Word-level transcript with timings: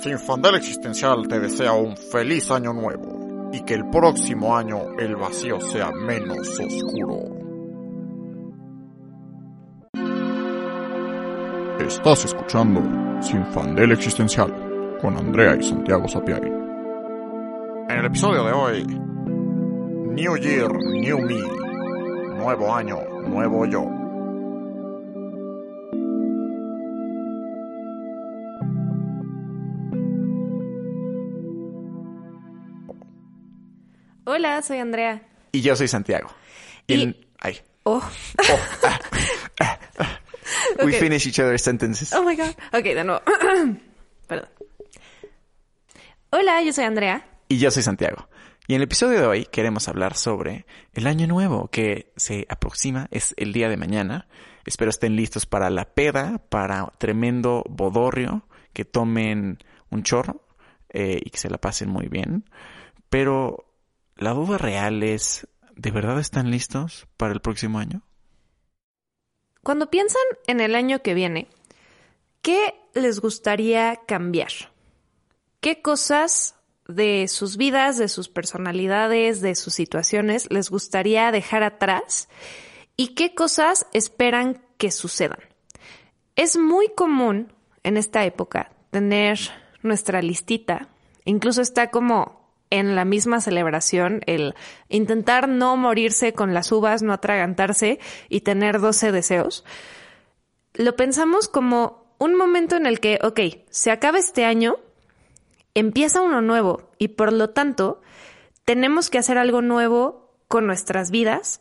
Sin 0.00 0.18
Fandel 0.18 0.56
Existencial 0.56 1.28
te 1.28 1.38
desea 1.38 1.72
un 1.74 1.96
feliz 1.96 2.50
año 2.50 2.72
nuevo 2.72 3.50
y 3.52 3.62
que 3.62 3.74
el 3.74 3.88
próximo 3.88 4.56
año 4.56 4.98
el 4.98 5.14
vacío 5.16 5.60
sea 5.60 5.90
menos 5.92 6.58
oscuro. 6.58 7.42
Estás 11.78 12.24
escuchando 12.24 12.80
Sin 13.20 13.44
Fandel 13.46 13.92
Existencial 13.92 14.98
con 15.00 15.16
Andrea 15.16 15.56
y 15.56 15.62
Santiago 15.62 16.08
Sapiari. 16.08 16.48
En 17.88 17.98
el 17.98 18.06
episodio 18.06 18.44
de 18.44 18.52
hoy, 18.52 18.84
New 18.84 20.36
Year, 20.38 20.72
New 20.72 21.18
Me. 21.20 22.38
Nuevo 22.38 22.74
año, 22.74 22.96
nuevo 23.28 23.66
yo. 23.66 24.01
Hola, 34.42 34.60
soy 34.60 34.78
Andrea. 34.78 35.22
Y 35.52 35.60
yo 35.60 35.76
soy 35.76 35.86
Santiago. 35.86 36.28
Y-. 36.88 37.14
Ay. 37.38 37.60
Oh, 37.84 38.02
Oh, 38.50 38.58
ah, 38.82 38.98
ah, 39.60 39.78
ah. 40.00 40.20
We 40.84 40.94
finish 40.94 41.28
each 41.28 41.38
other's 41.38 41.62
sentences. 41.62 42.12
oh 42.12 42.24
my 42.24 42.34
god. 42.34 42.50
Ok, 42.72 42.82
de 42.82 43.04
nuevo. 43.04 43.22
Perdón. 44.26 44.48
Hola, 46.30 46.60
yo 46.60 46.72
soy 46.72 46.86
Andrea. 46.86 47.24
Y 47.46 47.58
yo 47.58 47.70
soy 47.70 47.84
Santiago. 47.84 48.28
Y 48.66 48.74
en 48.74 48.78
el 48.78 48.82
episodio 48.82 49.20
de 49.20 49.26
hoy 49.28 49.44
queremos 49.44 49.86
hablar 49.86 50.16
sobre 50.16 50.66
el 50.92 51.06
año 51.06 51.28
nuevo 51.28 51.68
que 51.68 52.10
se 52.16 52.44
aproxima, 52.48 53.06
es 53.12 53.34
el 53.36 53.52
día 53.52 53.68
de 53.68 53.76
mañana. 53.76 54.26
Espero 54.66 54.90
estén 54.90 55.14
listos 55.14 55.46
para 55.46 55.70
la 55.70 55.84
peda, 55.84 56.40
para 56.48 56.92
tremendo 56.98 57.62
bodorrio, 57.70 58.48
que 58.72 58.84
tomen 58.84 59.58
un 59.90 60.02
chorro 60.02 60.44
eh, 60.88 61.20
y 61.24 61.30
que 61.30 61.38
se 61.38 61.48
la 61.48 61.58
pasen 61.58 61.90
muy 61.90 62.08
bien. 62.08 62.44
Pero 63.08 63.68
la 64.22 64.32
duda 64.32 64.56
real 64.56 65.02
es, 65.02 65.46
¿de 65.74 65.90
verdad 65.90 66.18
están 66.18 66.50
listos 66.50 67.06
para 67.16 67.32
el 67.32 67.40
próximo 67.40 67.78
año? 67.78 68.02
Cuando 69.62 69.90
piensan 69.90 70.22
en 70.46 70.60
el 70.60 70.74
año 70.74 71.02
que 71.02 71.14
viene, 71.14 71.48
¿qué 72.40 72.74
les 72.94 73.20
gustaría 73.20 74.00
cambiar? 74.06 74.50
¿Qué 75.60 75.82
cosas 75.82 76.56
de 76.88 77.28
sus 77.28 77.56
vidas, 77.56 77.98
de 77.98 78.08
sus 78.08 78.28
personalidades, 78.28 79.40
de 79.40 79.54
sus 79.54 79.74
situaciones 79.74 80.50
les 80.50 80.70
gustaría 80.70 81.30
dejar 81.30 81.62
atrás? 81.62 82.28
¿Y 82.96 83.14
qué 83.14 83.34
cosas 83.34 83.86
esperan 83.92 84.64
que 84.78 84.90
sucedan? 84.90 85.38
Es 86.34 86.56
muy 86.56 86.88
común 86.94 87.52
en 87.82 87.96
esta 87.96 88.24
época 88.24 88.72
tener 88.90 89.38
nuestra 89.82 90.22
listita. 90.22 90.88
Incluso 91.24 91.62
está 91.62 91.90
como 91.90 92.41
en 92.72 92.96
la 92.96 93.04
misma 93.04 93.42
celebración 93.42 94.22
el 94.24 94.54
intentar 94.88 95.46
no 95.46 95.76
morirse 95.76 96.32
con 96.32 96.54
las 96.54 96.72
uvas, 96.72 97.02
no 97.02 97.12
atragantarse 97.12 98.00
y 98.30 98.40
tener 98.40 98.80
12 98.80 99.12
deseos. 99.12 99.62
Lo 100.72 100.96
pensamos 100.96 101.48
como 101.48 102.16
un 102.18 102.34
momento 102.34 102.76
en 102.76 102.86
el 102.86 102.98
que, 102.98 103.18
ok, 103.22 103.40
se 103.68 103.90
acaba 103.90 104.18
este 104.18 104.46
año, 104.46 104.76
empieza 105.74 106.22
uno 106.22 106.40
nuevo 106.40 106.90
y 106.96 107.08
por 107.08 107.34
lo 107.34 107.50
tanto 107.50 108.00
tenemos 108.64 109.10
que 109.10 109.18
hacer 109.18 109.36
algo 109.36 109.60
nuevo 109.60 110.34
con 110.48 110.66
nuestras 110.66 111.10
vidas, 111.10 111.60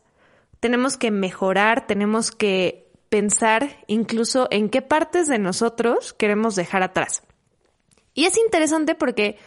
tenemos 0.61 0.95
que 0.95 1.11
mejorar, 1.11 1.87
tenemos 1.87 2.31
que 2.31 2.89
pensar 3.09 3.83
incluso 3.87 4.47
en 4.49 4.69
qué 4.69 4.81
partes 4.81 5.27
de 5.27 5.39
nosotros 5.39 6.13
queremos 6.13 6.55
dejar 6.55 6.83
atrás. 6.83 7.23
Y 8.13 8.27
es 8.27 8.37
interesante 8.37 8.95
porque, 8.95 9.37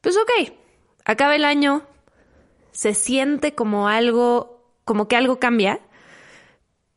pues 0.00 0.16
ok, 0.16 0.61
acaba 1.04 1.36
el 1.36 1.44
año, 1.44 1.82
se 2.72 2.94
siente 2.94 3.54
como 3.54 3.88
algo, 3.88 4.66
como 4.84 5.08
que 5.08 5.16
algo 5.16 5.38
cambia, 5.38 5.80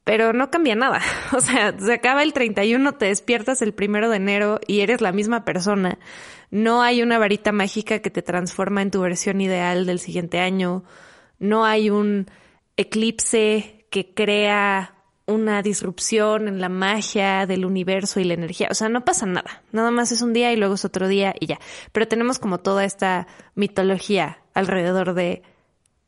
pero 0.03 0.33
no 0.33 0.49
cambia 0.51 0.75
nada. 0.75 1.01
O 1.35 1.41
sea, 1.41 1.77
se 1.77 1.93
acaba 1.93 2.23
el 2.23 2.33
31, 2.33 2.93
te 2.93 3.05
despiertas 3.05 3.61
el 3.61 3.73
primero 3.73 4.09
de 4.09 4.17
enero 4.17 4.59
y 4.67 4.81
eres 4.81 5.01
la 5.01 5.11
misma 5.11 5.43
persona. 5.43 5.99
No 6.51 6.81
hay 6.81 7.01
una 7.01 7.17
varita 7.17 7.51
mágica 7.51 7.99
que 7.99 8.09
te 8.09 8.21
transforma 8.21 8.81
en 8.81 8.91
tu 8.91 9.01
versión 9.01 9.41
ideal 9.41 9.85
del 9.85 9.99
siguiente 9.99 10.39
año. 10.39 10.83
No 11.39 11.65
hay 11.65 11.89
un 11.89 12.27
eclipse 12.77 13.87
que 13.89 14.13
crea 14.13 14.94
una 15.27 15.61
disrupción 15.61 16.47
en 16.47 16.61
la 16.61 16.69
magia 16.69 17.45
del 17.47 17.65
universo 17.65 18.19
y 18.19 18.25
la 18.25 18.35
energía. 18.35 18.67
O 18.69 18.75
sea, 18.75 18.89
no 18.89 19.03
pasa 19.05 19.25
nada. 19.25 19.63
Nada 19.71 19.91
más 19.91 20.11
es 20.11 20.21
un 20.21 20.33
día 20.33 20.51
y 20.51 20.55
luego 20.55 20.75
es 20.75 20.85
otro 20.85 21.07
día 21.07 21.33
y 21.39 21.47
ya. 21.47 21.59
Pero 21.91 22.07
tenemos 22.07 22.37
como 22.39 22.59
toda 22.59 22.85
esta 22.85 23.27
mitología 23.55 24.39
alrededor 24.53 25.13
de 25.13 25.41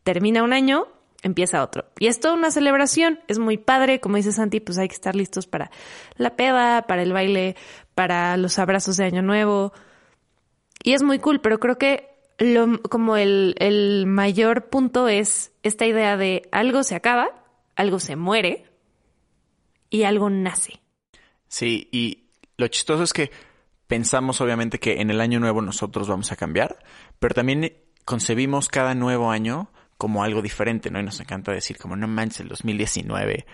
termina 0.04 0.44
un 0.44 0.54
año, 0.54 0.88
empieza 1.24 1.64
otro. 1.64 1.86
Y 1.98 2.08
es 2.08 2.20
toda 2.20 2.36
una 2.36 2.52
celebración. 2.52 3.20
Es 3.28 3.40
muy 3.40 3.58
padre. 3.58 4.00
Como 4.00 4.18
dice 4.18 4.32
Santi, 4.32 4.60
pues 4.60 4.78
hay 4.78 4.88
que 4.88 4.96
estar 4.96 5.16
listos 5.16 5.48
para 5.48 5.72
la 6.16 6.36
peda, 6.36 6.84
para 6.84 7.02
el 7.02 7.12
baile, 7.12 7.56
para 7.96 8.38
los 8.38 8.60
abrazos 8.60 8.98
de 8.98 9.06
Año 9.06 9.24
Nuevo. 9.24 9.74
Y 10.84 10.94
es 10.94 11.02
muy 11.02 11.18
cool, 11.18 11.42
pero 11.42 11.60
creo 11.60 11.80
que 11.80 12.08
lo, 12.38 12.80
como 12.84 13.18
el, 13.18 13.56
el 13.58 14.06
mayor 14.06 14.70
punto 14.70 15.08
es 15.08 15.52
esta 15.64 15.88
idea 15.88 16.18
de 16.18 16.48
algo 16.52 16.84
se 16.84 16.94
acaba, 16.94 17.32
algo 17.76 18.00
se 18.00 18.16
muere 18.16 18.67
y 19.90 20.04
algo 20.04 20.30
nace. 20.30 20.82
Sí, 21.48 21.88
y 21.92 22.30
lo 22.58 22.68
chistoso 22.68 23.04
es 23.04 23.14
que 23.14 23.32
pensamos 23.88 24.42
obviamente 24.42 24.80
que 24.80 25.02
en 25.02 25.10
el 25.10 25.22
año 25.22 25.40
nuevo 25.40 25.62
nosotros 25.62 26.08
vamos 26.08 26.32
a 26.32 26.36
cambiar, 26.36 26.78
pero 27.20 27.34
también 27.34 27.74
concebimos 28.06 28.68
cada 28.68 28.96
nuevo 28.96 29.32
año 29.32 29.72
como 29.98 30.24
algo 30.24 30.42
diferente, 30.42 30.92
¿no? 30.92 31.00
Y 31.00 31.04
nos 31.04 31.20
encanta 31.20 31.52
decir 31.52 31.78
como 31.78 31.96
no 31.96 32.08
manches, 32.08 32.42
el 32.42 32.50
2019 32.50 33.46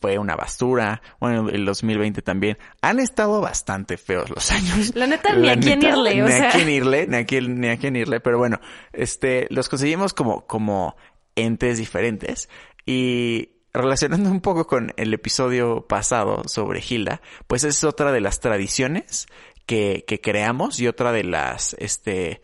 fue 0.00 0.18
una 0.18 0.36
basura, 0.36 1.00
bueno, 1.20 1.48
el 1.48 1.64
2020 1.64 2.20
también. 2.22 2.58
Han 2.82 3.00
estado 3.00 3.40
bastante 3.40 3.96
feos 3.96 4.28
los 4.30 4.50
años. 4.52 4.94
La 4.94 5.06
neta, 5.06 5.34
ni 5.34 5.48
a 5.48 5.58
quién 5.58 5.82
irle, 5.82 6.22
o 6.22 6.26
ni 6.26 6.32
sea. 6.32 6.50
a 6.50 6.52
quién 6.52 6.68
irle, 6.68 7.06
ni 7.06 7.16
a 7.16 7.24
quién, 7.24 7.60
ni 7.60 7.68
a 7.68 7.78
quién 7.78 7.96
irle, 7.96 8.20
pero 8.20 8.38
bueno, 8.38 8.60
este, 8.92 9.46
los 9.50 9.68
conseguimos 9.68 10.12
como, 10.12 10.46
como 10.46 10.96
entes 11.34 11.78
diferentes 11.78 12.48
y 12.84 13.55
relacionando 13.76 14.30
un 14.30 14.40
poco 14.40 14.66
con 14.66 14.92
el 14.96 15.12
episodio 15.14 15.86
pasado 15.86 16.42
sobre 16.46 16.80
Gilda, 16.80 17.20
pues 17.46 17.64
es 17.64 17.84
otra 17.84 18.12
de 18.12 18.20
las 18.20 18.40
tradiciones 18.40 19.26
que, 19.66 20.04
que 20.06 20.20
creamos 20.20 20.78
y 20.80 20.86
otra 20.88 21.12
de 21.12 21.24
las, 21.24 21.74
este, 21.78 22.40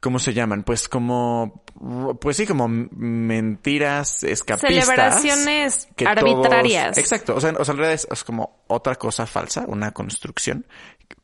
¿cómo 0.00 0.18
se 0.18 0.32
llaman? 0.34 0.62
Pues 0.64 0.88
como, 0.88 1.64
pues 2.20 2.36
sí, 2.36 2.46
como 2.46 2.68
mentiras 2.68 4.22
escapistas. 4.24 4.86
Celebraciones 4.86 5.88
que 5.96 6.04
todos- 6.04 6.18
arbitrarias. 6.18 6.98
exacto. 6.98 7.34
O 7.36 7.40
sea, 7.40 7.52
o 7.58 7.64
sea, 7.64 7.72
en 7.72 7.78
realidad 7.78 7.94
es, 7.94 8.06
es 8.10 8.24
como 8.24 8.62
otra 8.66 8.96
cosa 8.96 9.26
falsa, 9.26 9.64
una 9.66 9.92
construcción, 9.92 10.66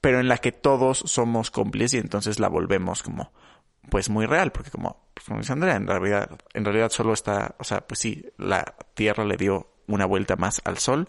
pero 0.00 0.20
en 0.20 0.28
la 0.28 0.38
que 0.38 0.52
todos 0.52 0.98
somos 1.06 1.50
cómplices 1.50 1.94
y 1.94 1.98
entonces 1.98 2.38
la 2.40 2.48
volvemos 2.48 3.02
como, 3.02 3.32
pues 3.90 4.08
muy 4.08 4.26
real, 4.26 4.50
porque 4.52 4.70
como, 4.70 5.05
pues, 5.16 5.24
como 5.24 5.38
dice 5.40 5.54
Andrea, 5.54 5.76
en 5.76 5.86
realidad, 5.86 6.38
en 6.52 6.64
realidad 6.66 6.90
solo 6.90 7.14
está, 7.14 7.54
o 7.58 7.64
sea, 7.64 7.80
pues 7.86 8.00
sí, 8.00 8.26
la 8.36 8.76
Tierra 8.92 9.24
le 9.24 9.38
dio 9.38 9.72
una 9.86 10.04
vuelta 10.04 10.36
más 10.36 10.60
al 10.64 10.76
Sol 10.76 11.08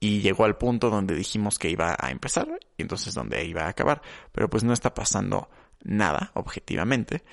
y 0.00 0.22
llegó 0.22 0.46
al 0.46 0.56
punto 0.56 0.88
donde 0.88 1.14
dijimos 1.14 1.58
que 1.58 1.68
iba 1.68 1.94
a 2.00 2.10
empezar 2.10 2.48
y 2.78 2.82
entonces 2.82 3.12
donde 3.12 3.44
iba 3.44 3.64
a 3.64 3.68
acabar, 3.68 4.00
pero 4.32 4.48
pues 4.48 4.64
no 4.64 4.72
está 4.72 4.94
pasando 4.94 5.50
nada 5.84 6.30
objetivamente 6.32 7.24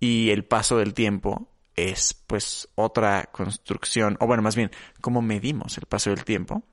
y 0.00 0.30
el 0.30 0.44
paso 0.44 0.78
del 0.78 0.94
tiempo 0.94 1.48
es 1.76 2.12
pues 2.26 2.68
otra 2.74 3.30
construcción, 3.30 4.16
o 4.18 4.26
bueno, 4.26 4.42
más 4.42 4.56
bien, 4.56 4.72
cómo 5.00 5.22
medimos 5.22 5.78
el 5.78 5.86
paso 5.86 6.10
del 6.10 6.24
tiempo 6.24 6.64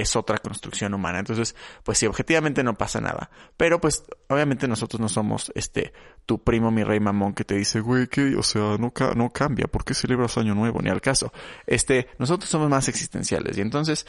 es 0.00 0.16
otra 0.16 0.38
construcción 0.38 0.94
humana. 0.94 1.18
Entonces, 1.18 1.54
pues 1.82 1.98
sí, 1.98 2.06
objetivamente 2.06 2.62
no 2.62 2.74
pasa 2.74 3.00
nada. 3.00 3.30
Pero 3.56 3.80
pues, 3.80 4.04
obviamente 4.28 4.68
nosotros 4.68 5.00
no 5.00 5.08
somos 5.08 5.50
este, 5.54 5.92
tu 6.26 6.42
primo, 6.42 6.70
mi 6.70 6.84
rey 6.84 7.00
mamón, 7.00 7.34
que 7.34 7.44
te 7.44 7.54
dice, 7.54 7.80
güey, 7.80 8.06
que, 8.08 8.36
o 8.36 8.42
sea, 8.42 8.76
no, 8.78 8.92
ca- 8.92 9.14
no 9.14 9.30
cambia, 9.30 9.66
¿por 9.66 9.84
qué 9.84 9.94
celebras 9.94 10.36
año 10.38 10.54
nuevo? 10.54 10.80
Ni 10.82 10.90
al 10.90 11.00
caso. 11.00 11.32
Este, 11.66 12.08
nosotros 12.18 12.48
somos 12.50 12.68
más 12.68 12.88
existenciales. 12.88 13.56
Y 13.58 13.60
entonces, 13.60 14.06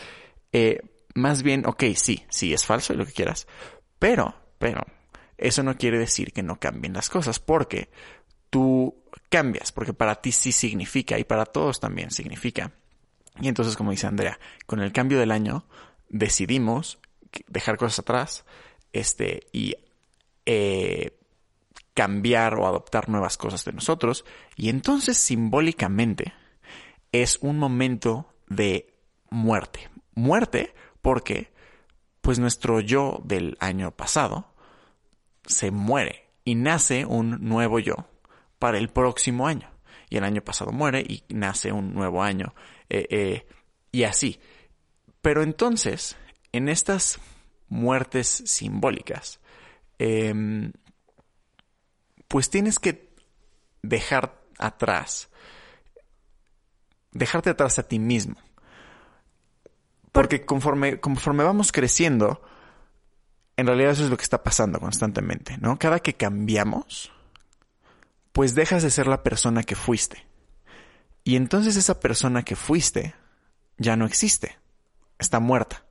eh, 0.52 0.82
más 1.16 1.42
bien, 1.44 1.66
ok, 1.66 1.84
sí, 1.96 2.24
sí, 2.30 2.54
es 2.54 2.66
falso 2.66 2.94
y 2.94 2.98
lo 2.98 3.06
que 3.06 3.14
quieras. 3.14 3.48
Pero, 4.00 4.36
pero, 4.60 4.82
eso 5.38 5.64
no 5.64 5.78
quiere 5.78 5.98
decir 6.00 6.34
que 6.34 6.44
no 6.44 6.60
cambien 6.60 6.94
las 6.94 7.10
cosas, 7.10 7.40
porque 7.40 7.90
tú 8.50 9.04
cambias, 9.30 9.72
porque 9.72 9.94
para 9.94 10.16
ti 10.16 10.32
sí 10.32 10.52
significa 10.52 11.18
y 11.18 11.24
para 11.24 11.46
todos 11.46 11.80
también 11.80 12.12
significa. 12.12 12.72
Y 13.42 13.48
entonces, 13.48 13.76
como 13.76 13.92
dice 13.92 14.08
Andrea, 14.08 14.40
con 14.66 14.80
el 14.80 14.92
cambio 14.92 15.20
del 15.20 15.32
año 15.32 15.66
decidimos 16.10 17.00
dejar 17.48 17.78
cosas 17.78 18.00
atrás 18.00 18.46
este, 18.94 19.48
y 19.52 19.76
eh, 20.46 21.18
cambiar 21.94 22.56
o 22.56 22.68
adoptar 22.68 23.10
nuevas 23.10 23.38
cosas 23.38 23.66
de 23.66 23.74
nosotros. 23.74 24.26
Y 24.56 24.70
entonces, 24.70 25.18
simbólicamente, 25.18 26.34
es 27.12 27.40
un 27.42 27.58
momento 27.58 28.34
de 28.48 28.94
muerte. 29.30 29.90
Muerte 30.14 30.74
porque, 31.02 31.52
pues 32.22 32.40
nuestro 32.40 32.80
yo 32.80 33.22
del 33.24 33.58
año 33.60 33.92
pasado 33.92 34.54
se 35.46 35.72
muere 35.72 36.30
y 36.44 36.56
nace 36.56 37.06
un 37.06 37.48
nuevo 37.48 37.80
yo 37.80 37.96
para 38.60 38.78
el 38.78 38.90
próximo 38.90 39.48
año. 39.48 39.70
Y 40.10 40.18
el 40.18 40.24
año 40.24 40.42
pasado 40.42 40.72
muere 40.72 41.02
y 41.02 41.24
nace 41.30 41.72
un 41.72 41.94
nuevo 41.94 42.24
año. 42.24 42.54
Eh, 42.90 43.08
eh, 43.10 43.48
y 43.92 44.04
así. 44.04 44.40
Pero 45.22 45.44
entonces, 45.44 46.16
en 46.52 46.70
estas 46.70 47.20
muertes 47.70 48.44
simbólicas, 48.46 49.40
em, 50.00 50.72
pues 52.28 52.50
tienes 52.50 52.80
que 52.80 53.14
dejar 53.82 54.42
atrás, 54.58 55.30
dejarte 57.12 57.50
atrás 57.50 57.80
a 57.80 57.88
ti 57.88 58.00
mismo. 58.00 58.36
Porque 60.12 60.46
conforme, 60.46 61.00
conforme 61.00 61.44
vamos 61.44 61.72
creciendo, 61.72 62.42
en 63.56 63.68
realidad 63.68 63.92
eso 63.92 64.04
es 64.04 64.10
lo 64.10 64.18
que 64.18 64.24
está 64.24 64.44
pasando 64.44 64.80
constantemente, 64.80 65.58
¿no? 65.58 65.78
Cada 65.78 66.00
que 66.00 66.16
cambiamos, 66.16 67.12
pues 68.32 68.56
dejas 68.56 68.84
de 68.84 68.92
ser 68.92 69.08
la 69.08 69.24
persona 69.24 69.64
que 69.64 69.76
fuiste. 69.76 70.26
Y 71.28 71.36
entonces 71.36 71.76
esa 71.76 72.00
persona 72.00 72.44
que 72.44 72.56
fuiste 72.56 73.14
ya 73.78 73.98
no 73.98 74.06
existe. 74.06 74.58
Está 75.20 75.42
muerta. 75.42 75.84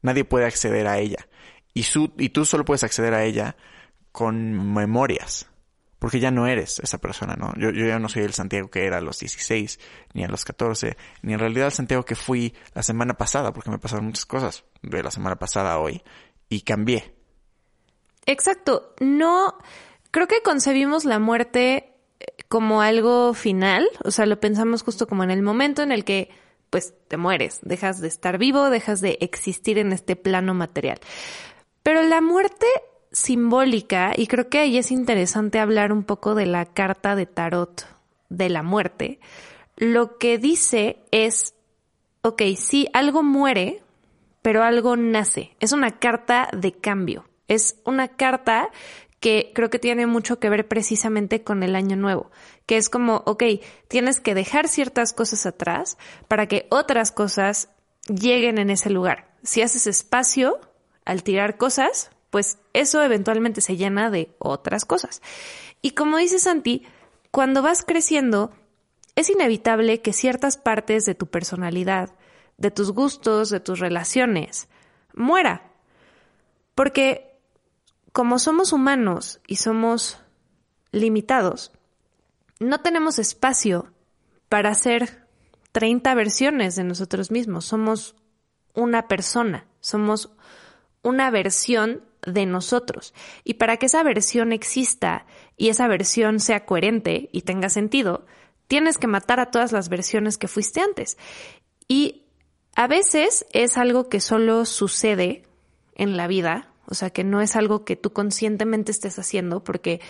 Nadie 0.00 0.24
puede 0.24 0.46
acceder 0.46 0.86
a 0.86 0.98
ella. 0.98 1.28
Y, 1.74 1.82
su, 1.82 2.14
y 2.16 2.30
tú 2.30 2.46
solo 2.46 2.64
puedes 2.64 2.82
acceder 2.82 3.12
a 3.12 3.22
ella 3.24 3.56
con 4.10 4.72
memorias. 4.72 5.50
Porque 5.98 6.18
ya 6.18 6.30
no 6.30 6.46
eres 6.46 6.78
esa 6.78 6.96
persona, 6.96 7.36
¿no? 7.36 7.52
Yo, 7.58 7.68
yo 7.72 7.84
ya 7.84 7.98
no 7.98 8.08
soy 8.08 8.22
el 8.22 8.32
Santiago 8.32 8.70
que 8.70 8.86
era 8.86 8.96
a 8.96 9.00
los 9.02 9.18
16, 9.18 9.78
ni 10.14 10.24
a 10.24 10.28
los 10.28 10.46
14, 10.46 10.96
ni 11.20 11.34
en 11.34 11.40
realidad 11.40 11.66
el 11.66 11.72
Santiago 11.72 12.06
que 12.06 12.14
fui 12.14 12.54
la 12.72 12.82
semana 12.82 13.12
pasada, 13.12 13.52
porque 13.52 13.68
me 13.68 13.78
pasaron 13.78 14.06
muchas 14.06 14.24
cosas 14.24 14.64
de 14.80 15.02
la 15.02 15.10
semana 15.10 15.36
pasada 15.36 15.74
a 15.74 15.78
hoy, 15.78 16.02
y 16.48 16.62
cambié. 16.62 17.14
Exacto. 18.24 18.94
No, 18.98 19.58
creo 20.10 20.26
que 20.26 20.40
concebimos 20.40 21.04
la 21.04 21.18
muerte 21.18 21.89
como 22.48 22.82
algo 22.82 23.34
final, 23.34 23.88
o 24.04 24.10
sea, 24.10 24.26
lo 24.26 24.40
pensamos 24.40 24.82
justo 24.82 25.06
como 25.06 25.24
en 25.24 25.30
el 25.30 25.42
momento 25.42 25.82
en 25.82 25.92
el 25.92 26.04
que 26.04 26.30
pues 26.70 26.94
te 27.08 27.16
mueres, 27.16 27.58
dejas 27.62 28.00
de 28.00 28.08
estar 28.08 28.38
vivo, 28.38 28.70
dejas 28.70 29.00
de 29.00 29.18
existir 29.20 29.78
en 29.78 29.92
este 29.92 30.16
plano 30.16 30.54
material. 30.54 30.98
Pero 31.82 32.02
la 32.02 32.20
muerte 32.20 32.66
simbólica, 33.12 34.12
y 34.16 34.26
creo 34.28 34.48
que 34.48 34.58
ahí 34.58 34.78
es 34.78 34.90
interesante 34.92 35.58
hablar 35.58 35.92
un 35.92 36.04
poco 36.04 36.34
de 36.34 36.46
la 36.46 36.66
carta 36.66 37.16
de 37.16 37.26
tarot 37.26 37.86
de 38.28 38.48
la 38.48 38.62
muerte, 38.62 39.18
lo 39.76 40.18
que 40.18 40.38
dice 40.38 40.98
es, 41.10 41.54
ok, 42.22 42.42
sí, 42.56 42.88
algo 42.92 43.22
muere, 43.22 43.82
pero 44.42 44.62
algo 44.62 44.96
nace. 44.96 45.56
Es 45.58 45.72
una 45.72 45.98
carta 45.98 46.48
de 46.52 46.72
cambio. 46.72 47.24
Es 47.48 47.80
una 47.84 48.08
carta 48.08 48.70
que 49.20 49.52
creo 49.54 49.68
que 49.68 49.78
tiene 49.78 50.06
mucho 50.06 50.40
que 50.40 50.48
ver 50.48 50.66
precisamente 50.66 51.44
con 51.44 51.62
el 51.62 51.76
año 51.76 51.94
nuevo, 51.94 52.30
que 52.66 52.78
es 52.78 52.88
como, 52.88 53.22
ok, 53.26 53.44
tienes 53.86 54.18
que 54.18 54.34
dejar 54.34 54.66
ciertas 54.66 55.12
cosas 55.12 55.44
atrás 55.44 55.98
para 56.26 56.46
que 56.46 56.66
otras 56.70 57.12
cosas 57.12 57.68
lleguen 58.06 58.58
en 58.58 58.70
ese 58.70 58.88
lugar. 58.88 59.30
Si 59.42 59.60
haces 59.60 59.86
espacio 59.86 60.58
al 61.04 61.22
tirar 61.22 61.58
cosas, 61.58 62.10
pues 62.30 62.58
eso 62.72 63.02
eventualmente 63.02 63.60
se 63.60 63.76
llena 63.76 64.10
de 64.10 64.34
otras 64.38 64.86
cosas. 64.86 65.20
Y 65.82 65.90
como 65.90 66.16
dice 66.16 66.38
Santi, 66.38 66.86
cuando 67.30 67.62
vas 67.62 67.84
creciendo, 67.84 68.52
es 69.16 69.28
inevitable 69.28 70.00
que 70.00 70.14
ciertas 70.14 70.56
partes 70.56 71.04
de 71.04 71.14
tu 71.14 71.26
personalidad, 71.26 72.14
de 72.56 72.70
tus 72.70 72.92
gustos, 72.92 73.50
de 73.50 73.60
tus 73.60 73.80
relaciones, 73.80 74.68
muera. 75.14 75.72
Porque 76.74 77.29
como 78.12 78.38
somos 78.38 78.72
humanos 78.72 79.40
y 79.46 79.56
somos 79.56 80.18
limitados, 80.92 81.72
no 82.58 82.80
tenemos 82.80 83.18
espacio 83.18 83.92
para 84.48 84.70
hacer 84.70 85.26
30 85.72 86.14
versiones 86.14 86.76
de 86.76 86.84
nosotros 86.84 87.30
mismos. 87.30 87.64
Somos 87.64 88.16
una 88.74 89.08
persona, 89.08 89.66
somos 89.80 90.30
una 91.02 91.30
versión 91.30 92.02
de 92.26 92.46
nosotros. 92.46 93.14
Y 93.44 93.54
para 93.54 93.76
que 93.76 93.86
esa 93.86 94.02
versión 94.02 94.52
exista 94.52 95.26
y 95.56 95.68
esa 95.68 95.88
versión 95.88 96.40
sea 96.40 96.66
coherente 96.66 97.30
y 97.32 97.42
tenga 97.42 97.70
sentido, 97.70 98.26
tienes 98.66 98.98
que 98.98 99.06
matar 99.06 99.40
a 99.40 99.50
todas 99.50 99.72
las 99.72 99.88
versiones 99.88 100.36
que 100.36 100.48
fuiste 100.48 100.80
antes. 100.80 101.16
Y 101.88 102.24
a 102.74 102.86
veces 102.86 103.46
es 103.52 103.78
algo 103.78 104.08
que 104.08 104.20
solo 104.20 104.64
sucede 104.64 105.44
en 105.94 106.16
la 106.16 106.26
vida, 106.26 106.69
o 106.86 106.94
sea, 106.94 107.10
que 107.10 107.24
no 107.24 107.40
es 107.40 107.56
algo 107.56 107.84
que 107.84 107.96
tú 107.96 108.12
conscientemente 108.12 108.90
estés 108.90 109.18
haciendo 109.18 109.62
porque, 109.62 110.00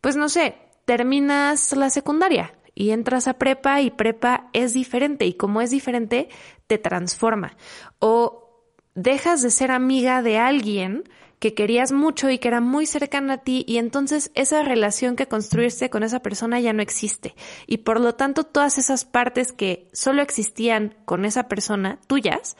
pues 0.00 0.16
no 0.16 0.28
sé, 0.28 0.56
terminas 0.84 1.72
la 1.72 1.90
secundaria 1.90 2.54
y 2.74 2.90
entras 2.90 3.28
a 3.28 3.34
prepa 3.34 3.80
y 3.80 3.90
prepa 3.90 4.48
es 4.52 4.74
diferente 4.74 5.26
y 5.26 5.34
como 5.34 5.60
es 5.60 5.70
diferente, 5.70 6.28
te 6.66 6.78
transforma. 6.78 7.56
O 7.98 8.64
dejas 8.94 9.42
de 9.42 9.50
ser 9.50 9.70
amiga 9.70 10.22
de 10.22 10.38
alguien 10.38 11.04
que 11.38 11.54
querías 11.54 11.92
mucho 11.92 12.30
y 12.30 12.38
que 12.38 12.48
era 12.48 12.60
muy 12.60 12.86
cercana 12.86 13.34
a 13.34 13.38
ti 13.38 13.64
y 13.68 13.76
entonces 13.76 14.30
esa 14.34 14.62
relación 14.62 15.14
que 15.14 15.26
construiste 15.26 15.90
con 15.90 16.02
esa 16.02 16.20
persona 16.20 16.58
ya 16.58 16.72
no 16.72 16.82
existe. 16.82 17.34
Y 17.66 17.78
por 17.78 18.00
lo 18.00 18.14
tanto 18.14 18.44
todas 18.44 18.78
esas 18.78 19.04
partes 19.04 19.52
que 19.52 19.90
solo 19.92 20.22
existían 20.22 20.96
con 21.04 21.24
esa 21.24 21.48
persona, 21.48 21.98
tuyas, 22.06 22.56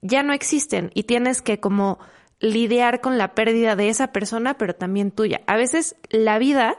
ya 0.00 0.22
no 0.22 0.32
existen 0.32 0.90
y 0.94 1.04
tienes 1.04 1.42
que 1.42 1.60
como 1.60 1.98
lidiar 2.44 3.00
con 3.00 3.18
la 3.18 3.34
pérdida 3.34 3.74
de 3.74 3.88
esa 3.88 4.12
persona, 4.12 4.54
pero 4.54 4.74
también 4.74 5.10
tuya. 5.10 5.40
A 5.46 5.56
veces 5.56 5.96
la 6.10 6.38
vida 6.38 6.76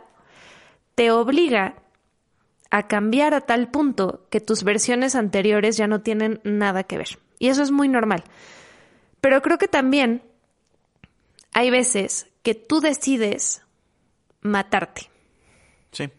te 0.94 1.12
obliga 1.12 1.76
a 2.70 2.88
cambiar 2.88 3.34
a 3.34 3.42
tal 3.42 3.70
punto 3.70 4.28
que 4.30 4.40
tus 4.40 4.64
versiones 4.64 5.16
anteriores 5.16 5.78
ya 5.78 5.88
no 5.88 6.02
tienen 6.02 6.40
nada 6.44 6.84
que 6.84 6.98
ver. 6.98 7.20
Y 7.40 7.50
eso 7.50 7.64
es 7.64 7.72
muy 7.72 7.88
normal. 7.88 8.24
Pero 9.22 9.42
creo 9.42 9.58
que 9.58 9.68
también 9.68 10.22
hay 11.54 11.72
veces 11.72 12.28
que 12.44 12.54
tú 12.54 12.80
decides 12.80 13.64
matarte. 14.42 15.10
Sí. 15.92 16.10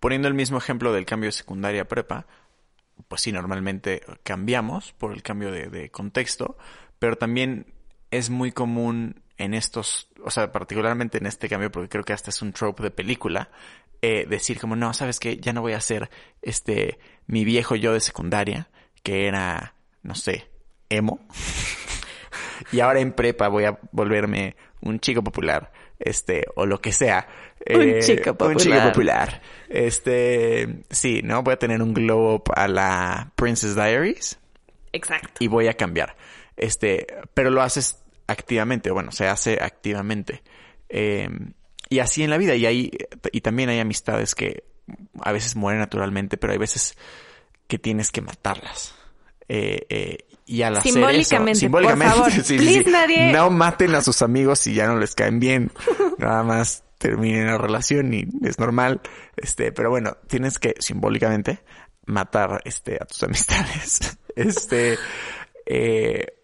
Poniendo 0.00 0.26
el 0.26 0.34
mismo 0.34 0.58
ejemplo 0.58 0.92
del 0.92 1.06
cambio 1.06 1.28
de 1.28 1.32
secundaria 1.32 1.82
a 1.82 1.88
prepa, 1.88 2.26
pues 3.08 3.20
sí, 3.20 3.30
normalmente 3.30 4.02
cambiamos 4.22 4.92
por 4.94 5.12
el 5.12 5.22
cambio 5.22 5.52
de, 5.52 5.68
de 5.68 5.90
contexto, 5.90 6.56
pero 6.98 7.16
también 7.16 7.75
es 8.10 8.30
muy 8.30 8.52
común 8.52 9.22
en 9.38 9.54
estos, 9.54 10.08
o 10.24 10.30
sea, 10.30 10.52
particularmente 10.52 11.18
en 11.18 11.26
este 11.26 11.48
cambio, 11.48 11.70
porque 11.70 11.88
creo 11.88 12.04
que 12.04 12.12
hasta 12.12 12.30
es 12.30 12.40
un 12.42 12.52
trope 12.52 12.82
de 12.82 12.90
película, 12.90 13.50
eh, 14.02 14.26
decir 14.28 14.58
como, 14.58 14.76
no, 14.76 14.92
sabes 14.94 15.20
que 15.20 15.38
ya 15.38 15.52
no 15.52 15.62
voy 15.62 15.72
a 15.72 15.80
ser 15.80 16.10
este, 16.42 16.98
mi 17.26 17.44
viejo 17.44 17.76
yo 17.76 17.92
de 17.92 18.00
secundaria, 18.00 18.68
que 19.02 19.26
era, 19.26 19.74
no 20.02 20.14
sé, 20.14 20.48
emo. 20.88 21.20
y 22.72 22.80
ahora 22.80 23.00
en 23.00 23.12
prepa 23.12 23.48
voy 23.48 23.64
a 23.64 23.78
volverme 23.92 24.56
un 24.80 25.00
chico 25.00 25.22
popular, 25.22 25.72
este, 25.98 26.44
o 26.54 26.66
lo 26.66 26.80
que 26.80 26.92
sea. 26.92 27.28
un 27.70 27.82
eh, 27.82 28.00
chico 28.00 28.34
popular. 28.34 28.50
Un 28.50 28.56
chico 28.56 28.82
popular. 28.82 29.42
Este, 29.68 30.84
sí, 30.90 31.22
¿no? 31.22 31.42
Voy 31.42 31.54
a 31.54 31.58
tener 31.58 31.82
un 31.82 31.92
glow 31.92 32.34
up 32.34 32.52
a 32.54 32.68
la 32.68 33.32
Princess 33.34 33.74
Diaries. 33.74 34.38
Exacto. 34.92 35.28
Y 35.40 35.48
voy 35.48 35.68
a 35.68 35.74
cambiar. 35.74 36.16
Este, 36.56 37.06
pero 37.34 37.50
lo 37.50 37.62
haces 37.62 38.02
activamente, 38.26 38.90
bueno, 38.90 39.12
se 39.12 39.28
hace 39.28 39.58
activamente. 39.60 40.42
Em, 40.88 41.52
y 41.88 41.98
así 42.00 42.22
en 42.22 42.30
la 42.30 42.38
vida, 42.38 42.54
y 42.54 42.66
hay, 42.66 42.90
y 43.32 43.40
también 43.40 43.68
hay 43.68 43.80
amistades 43.80 44.34
que 44.34 44.64
a 45.20 45.32
veces 45.32 45.56
mueren 45.56 45.80
naturalmente, 45.80 46.36
pero 46.36 46.52
hay 46.52 46.58
veces 46.58 46.96
que 47.68 47.78
tienes 47.78 48.10
que 48.10 48.20
matarlas. 48.20 48.94
Eh, 49.48 49.86
eh, 49.88 50.18
y 50.46 50.62
al 50.62 50.76
hacer 50.76 50.92
simbólicamente, 50.92 51.60
simbólicamente, 51.60 52.14
por 52.14 52.30
favor. 52.30 52.44
sí, 52.44 52.56
Please, 52.56 52.84
sí. 52.84 52.90
nadie. 52.90 53.32
no 53.32 53.50
maten 53.50 53.94
a 53.94 54.02
sus 54.02 54.22
amigos 54.22 54.60
si 54.60 54.74
ya 54.74 54.86
no 54.86 54.96
les 54.96 55.14
caen 55.14 55.40
bien. 55.40 55.72
Nada 56.18 56.42
más 56.42 56.84
terminen 56.98 57.46
la 57.46 57.58
relación 57.58 58.14
y 58.14 58.26
es 58.42 58.58
normal. 58.58 59.00
Este, 59.36 59.72
pero 59.72 59.90
bueno, 59.90 60.16
tienes 60.28 60.58
que 60.58 60.74
simbólicamente 60.78 61.60
matar 62.06 62.62
este 62.64 62.96
a 63.00 63.04
tus 63.04 63.22
amistades. 63.22 64.18
Este, 64.36 64.98
eh, 65.64 66.35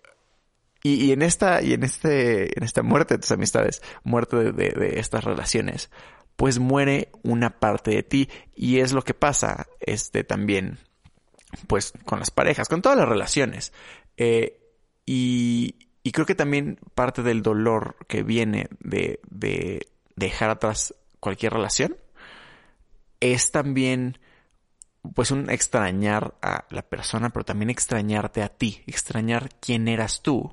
y, 0.83 1.13
en 1.13 1.23
esta, 1.23 1.63
y 1.63 1.75
en 1.75 1.85
este, 1.85 2.59
en 2.59 2.65
esta 2.65 2.83
muerte 2.83 3.15
de 3.15 3.21
tus 3.21 3.31
amistades, 3.31 3.83
muerte 4.03 4.37
de, 4.37 4.53
de, 4.53 4.71
de, 4.71 4.99
estas 4.99 5.23
relaciones, 5.23 5.91
pues 6.35 6.59
muere 6.59 7.11
una 7.23 7.61
parte 7.61 7.93
de 7.93 8.03
ti. 8.03 8.29
Y 8.57 8.81
es 8.81 8.93
lo 8.93 9.03
que 9.03 9.15
pasa, 9.15 9.69
este, 9.81 10.25
también, 10.25 10.79
pues, 11.69 11.93
con 12.05 12.19
las 12.19 12.33
parejas, 12.33 12.69
con 12.69 12.83
todas 12.83 12.99
las 12.99 13.09
relaciones. 13.09 13.73
Eh, 14.17 14.59
y, 15.07 15.77
y 16.03 16.11
creo 16.11 16.27
que 16.27 16.35
también 16.35 16.81
parte 16.97 17.23
del 17.23 17.43
dolor 17.43 17.97
que 18.09 18.25
viene 18.25 18.69
de, 18.81 19.21
de 19.31 19.87
dejar 20.17 20.51
atrás 20.51 20.95
cualquier 21.21 21.53
relación 21.53 21.97
es 23.21 23.53
también 23.53 24.19
pues 25.15 25.31
un 25.31 25.49
extrañar 25.51 26.35
a 26.43 26.65
la 26.71 26.83
persona, 26.83 27.31
pero 27.31 27.45
también 27.45 27.71
extrañarte 27.71 28.43
a 28.43 28.49
ti, 28.49 28.83
extrañar 28.87 29.49
quién 29.61 29.87
eras 29.89 30.23
tú 30.23 30.53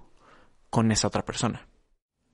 con 0.70 0.92
esa 0.92 1.08
otra 1.08 1.26
persona. 1.26 1.68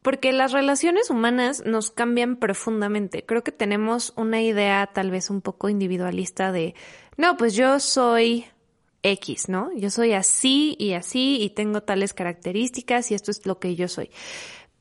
Porque 0.02 0.34
las 0.34 0.52
relaciones 0.52 1.10
humanas 1.10 1.64
nos 1.66 1.90
cambian 1.90 2.36
profundamente. 2.36 3.26
Creo 3.26 3.44
que 3.44 3.52
tenemos 3.52 4.14
una 4.16 4.42
idea 4.42 4.88
tal 4.94 5.10
vez 5.10 5.30
un 5.30 5.42
poco 5.42 5.68
individualista 5.68 6.52
de, 6.52 6.76
no, 7.18 7.38
pues 7.38 7.56
yo 7.56 7.80
soy 7.80 8.46
X, 9.02 9.50
¿no? 9.50 9.72
Yo 9.76 9.90
soy 9.90 10.14
así 10.14 10.76
y 10.80 10.94
así 10.94 11.42
y 11.42 11.50
tengo 11.52 11.82
tales 11.82 12.14
características 12.14 13.12
y 13.12 13.16
esto 13.16 13.32
es 13.32 13.46
lo 13.46 13.60
que 13.60 13.76
yo 13.76 13.88
soy. 13.88 14.12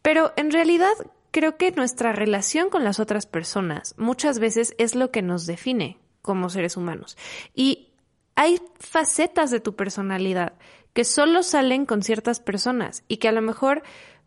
Pero 0.02 0.32
en 0.36 0.50
realidad 0.50 0.92
creo 1.30 1.56
que 1.56 1.72
nuestra 1.72 2.12
relación 2.12 2.70
con 2.70 2.84
las 2.84 3.00
otras 3.00 3.26
personas 3.26 3.94
muchas 3.96 4.38
veces 4.38 4.74
es 4.78 4.94
lo 4.94 5.10
que 5.10 5.22
nos 5.22 5.46
define 5.46 5.98
como 6.22 6.48
seres 6.48 6.76
humanos. 6.76 7.16
Y 7.54 7.94
hay 8.34 8.60
facetas 8.78 9.50
de 9.50 9.60
tu 9.60 9.74
personalidad 9.76 10.54
que 10.94 11.04
solo 11.04 11.42
salen 11.42 11.84
con 11.84 12.02
ciertas 12.02 12.40
personas 12.40 13.04
y 13.08 13.18
que 13.18 13.28
a 13.28 13.32
lo 13.32 13.42
mejor 13.42 13.82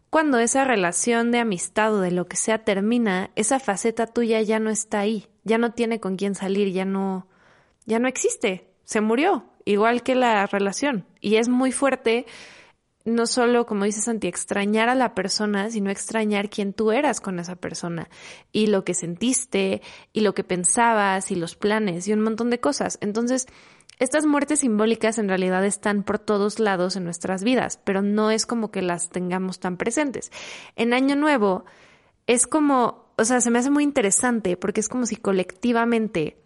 cuando 0.09 0.37
esa 0.39 0.63
relación 0.63 1.31
de 1.31 1.39
amistad 1.39 1.93
o 1.95 2.01
de 2.01 2.11
lo 2.11 2.27
que 2.27 2.37
sea 2.37 2.63
termina, 2.63 3.31
esa 3.35 3.59
faceta 3.59 4.05
tuya 4.05 4.41
ya 4.41 4.59
no 4.59 4.69
está 4.69 4.99
ahí, 4.99 5.27
ya 5.43 5.57
no 5.57 5.73
tiene 5.73 5.99
con 5.99 6.15
quién 6.15 6.35
salir, 6.35 6.71
ya 6.71 6.85
no, 6.85 7.27
ya 7.85 7.99
no 7.99 8.07
existe, 8.07 8.69
se 8.83 9.01
murió, 9.01 9.45
igual 9.65 10.03
que 10.03 10.15
la 10.15 10.45
relación. 10.45 11.05
Y 11.19 11.37
es 11.37 11.49
muy 11.49 11.71
fuerte 11.71 12.25
no 13.07 13.25
solo, 13.25 13.65
como 13.65 13.85
dices 13.85 14.03
Santi, 14.03 14.27
extrañar 14.27 14.89
a 14.89 14.95
la 14.95 15.15
persona, 15.15 15.69
sino 15.69 15.89
extrañar 15.89 16.49
quién 16.49 16.73
tú 16.73 16.91
eras 16.91 17.21
con 17.21 17.39
esa 17.39 17.55
persona 17.55 18.09
y 18.51 18.67
lo 18.67 18.83
que 18.83 18.93
sentiste 18.93 19.81
y 20.11 20.21
lo 20.21 20.33
que 20.33 20.43
pensabas 20.43 21.31
y 21.31 21.35
los 21.35 21.55
planes 21.55 22.07
y 22.07 22.13
un 22.13 22.19
montón 22.19 22.49
de 22.49 22.59
cosas. 22.59 22.97
Entonces, 23.01 23.47
estas 23.99 24.25
muertes 24.25 24.59
simbólicas 24.59 25.17
en 25.17 25.27
realidad 25.27 25.65
están 25.65 26.03
por 26.03 26.19
todos 26.19 26.59
lados 26.59 26.95
en 26.95 27.03
nuestras 27.03 27.43
vidas, 27.43 27.79
pero 27.83 28.01
no 28.01 28.29
es 28.29 28.45
como 28.45 28.69
que 28.69 28.81
las 28.81 29.09
tengamos 29.09 29.59
tan 29.59 29.77
presentes. 29.77 30.31
En 30.75 30.93
Año 30.93 31.15
Nuevo 31.15 31.65
es 32.27 32.45
como, 32.45 33.11
o 33.17 33.25
sea, 33.25 33.41
se 33.41 33.49
me 33.49 33.59
hace 33.59 33.71
muy 33.71 33.83
interesante 33.83 34.55
porque 34.55 34.81
es 34.81 34.89
como 34.89 35.05
si 35.05 35.15
colectivamente 35.15 36.37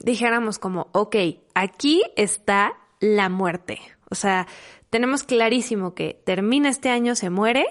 dijéramos 0.00 0.58
como, 0.58 0.88
ok, 0.92 1.16
aquí 1.54 2.02
está 2.16 2.72
la 3.00 3.28
muerte. 3.28 3.80
O 4.10 4.14
sea, 4.14 4.46
tenemos 4.90 5.24
clarísimo 5.24 5.94
que 5.94 6.20
termina 6.24 6.70
este 6.70 6.88
año, 6.88 7.14
se 7.14 7.30
muere 7.30 7.66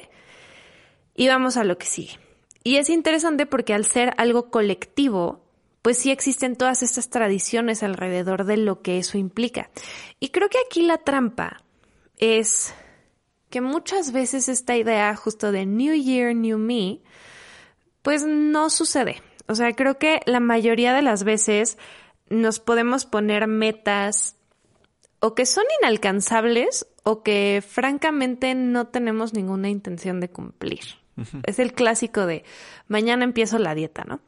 y 1.16 1.28
vamos 1.28 1.58
a 1.58 1.64
lo 1.64 1.78
que 1.78 1.88
sigue. 1.88 2.20
Y 2.64 2.78
es 2.78 2.90
interesante 2.90 3.46
porque 3.46 3.74
al 3.74 3.86
ser 3.86 4.14
algo 4.18 4.52
colectivo, 4.52 5.47
pues 5.88 6.00
sí 6.00 6.12
existen 6.12 6.58
todas 6.58 6.84
estas 6.84 7.10
tradiciones 7.10 7.82
alrededor 7.82 8.44
de 8.44 8.58
lo 8.58 8.82
que 8.82 8.98
eso 8.98 9.18
implica. 9.18 9.70
Y 10.20 10.32
creo 10.32 10.50
que 10.50 10.58
aquí 10.66 10.82
la 10.82 10.98
trampa 10.98 11.64
es 12.18 12.74
que 13.50 13.62
muchas 13.62 14.12
veces 14.12 14.50
esta 14.50 14.76
idea 14.76 15.16
justo 15.16 15.54
de 15.54 15.66
New 15.66 15.96
Year, 15.96 16.36
New 16.36 16.58
Me, 16.58 17.00
pues 18.02 18.26
no 18.26 18.70
sucede. 18.70 19.24
O 19.48 19.56
sea, 19.56 19.72
creo 19.72 19.98
que 19.98 20.20
la 20.26 20.42
mayoría 20.42 20.94
de 20.94 21.04
las 21.04 21.24
veces 21.24 21.78
nos 22.28 22.60
podemos 22.60 23.06
poner 23.06 23.48
metas 23.48 24.36
o 25.22 25.36
que 25.36 25.46
son 25.46 25.64
inalcanzables 25.82 26.86
o 27.04 27.24
que 27.24 27.64
francamente 27.66 28.56
no 28.56 28.88
tenemos 28.88 29.34
ninguna 29.34 29.70
intención 29.70 30.20
de 30.20 30.30
cumplir. 30.30 30.82
Es 31.44 31.60
el 31.60 31.74
clásico 31.74 32.26
de 32.26 32.44
mañana 32.88 33.24
empiezo 33.24 33.58
la 33.58 33.74
dieta, 33.74 34.04
¿no? 34.04 34.20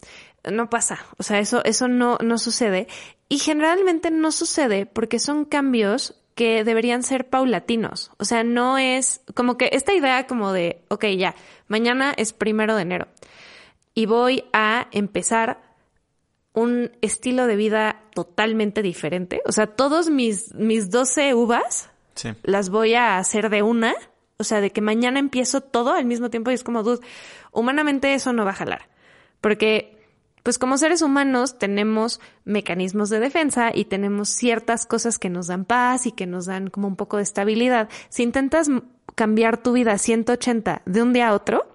No 0.52 0.70
pasa, 0.70 1.06
o 1.18 1.24
sea, 1.24 1.40
eso, 1.40 1.64
eso 1.64 1.88
no, 1.88 2.18
no 2.22 2.38
sucede. 2.38 2.88
Y 3.28 3.40
generalmente 3.40 4.12
no 4.12 4.32
sucede 4.32 4.86
porque 4.86 5.20
son 5.20 5.46
cambios 5.46 6.16
que 6.36 6.64
deberían 6.64 7.04
ser 7.04 7.30
paulatinos. 7.30 8.12
O 8.18 8.26
sea, 8.26 8.44
no 8.44 8.78
es 8.78 9.22
como 9.36 9.58
que 9.58 9.70
esta 9.74 9.94
idea 9.94 10.26
como 10.26 10.54
de, 10.54 10.82
ok, 10.88 11.06
ya, 11.18 11.36
mañana 11.68 12.14
es 12.16 12.34
primero 12.34 12.76
de 12.76 12.82
enero 12.84 13.08
y 13.94 14.06
voy 14.06 14.46
a 14.54 14.88
empezar 14.92 15.60
un 16.54 16.92
estilo 17.02 17.48
de 17.48 17.56
vida 17.56 18.04
totalmente 18.14 18.82
diferente. 18.82 19.42
O 19.46 19.52
sea, 19.52 19.68
todos 19.68 20.10
mis, 20.10 20.54
mis 20.56 20.90
12 20.90 21.34
uvas 21.34 21.90
las 22.44 22.70
voy 22.70 22.94
a 22.94 23.18
hacer 23.18 23.50
de 23.50 23.62
una. 23.62 23.94
O 24.38 24.46
sea, 24.46 24.62
de 24.62 24.72
que 24.72 24.80
mañana 24.80 25.20
empiezo 25.20 25.60
todo 25.60 25.94
al 25.94 26.06
mismo 26.06 26.30
tiempo 26.30 26.50
y 26.50 26.54
es 26.54 26.64
como, 26.64 26.82
dude, 26.82 27.06
humanamente 27.52 28.14
eso 28.14 28.32
no 28.32 28.46
va 28.46 28.52
a 28.52 28.56
jalar. 28.56 28.88
Porque, 29.42 29.99
pues 30.44 30.58
como 30.58 30.78
seres 30.78 31.02
humanos 31.02 31.58
tenemos 31.58 32.20
mecanismos 32.46 33.10
de 33.10 33.20
defensa 33.20 33.72
y 33.74 33.86
tenemos 33.86 34.30
ciertas 34.30 34.86
cosas 34.86 35.20
que 35.20 35.30
nos 35.30 35.48
dan 35.48 35.66
paz 35.66 36.06
y 36.06 36.12
que 36.12 36.28
nos 36.28 36.46
dan 36.46 36.70
como 36.70 36.88
un 36.88 36.96
poco 36.96 37.18
de 37.18 37.24
estabilidad. 37.24 37.90
Si 38.10 38.24
intentas 38.24 38.70
cambiar 39.16 39.62
tu 39.62 39.74
vida 39.74 39.98
180 39.98 40.82
de 40.86 41.02
un 41.02 41.14
día 41.14 41.30
a 41.30 41.34
otro, 41.34 41.68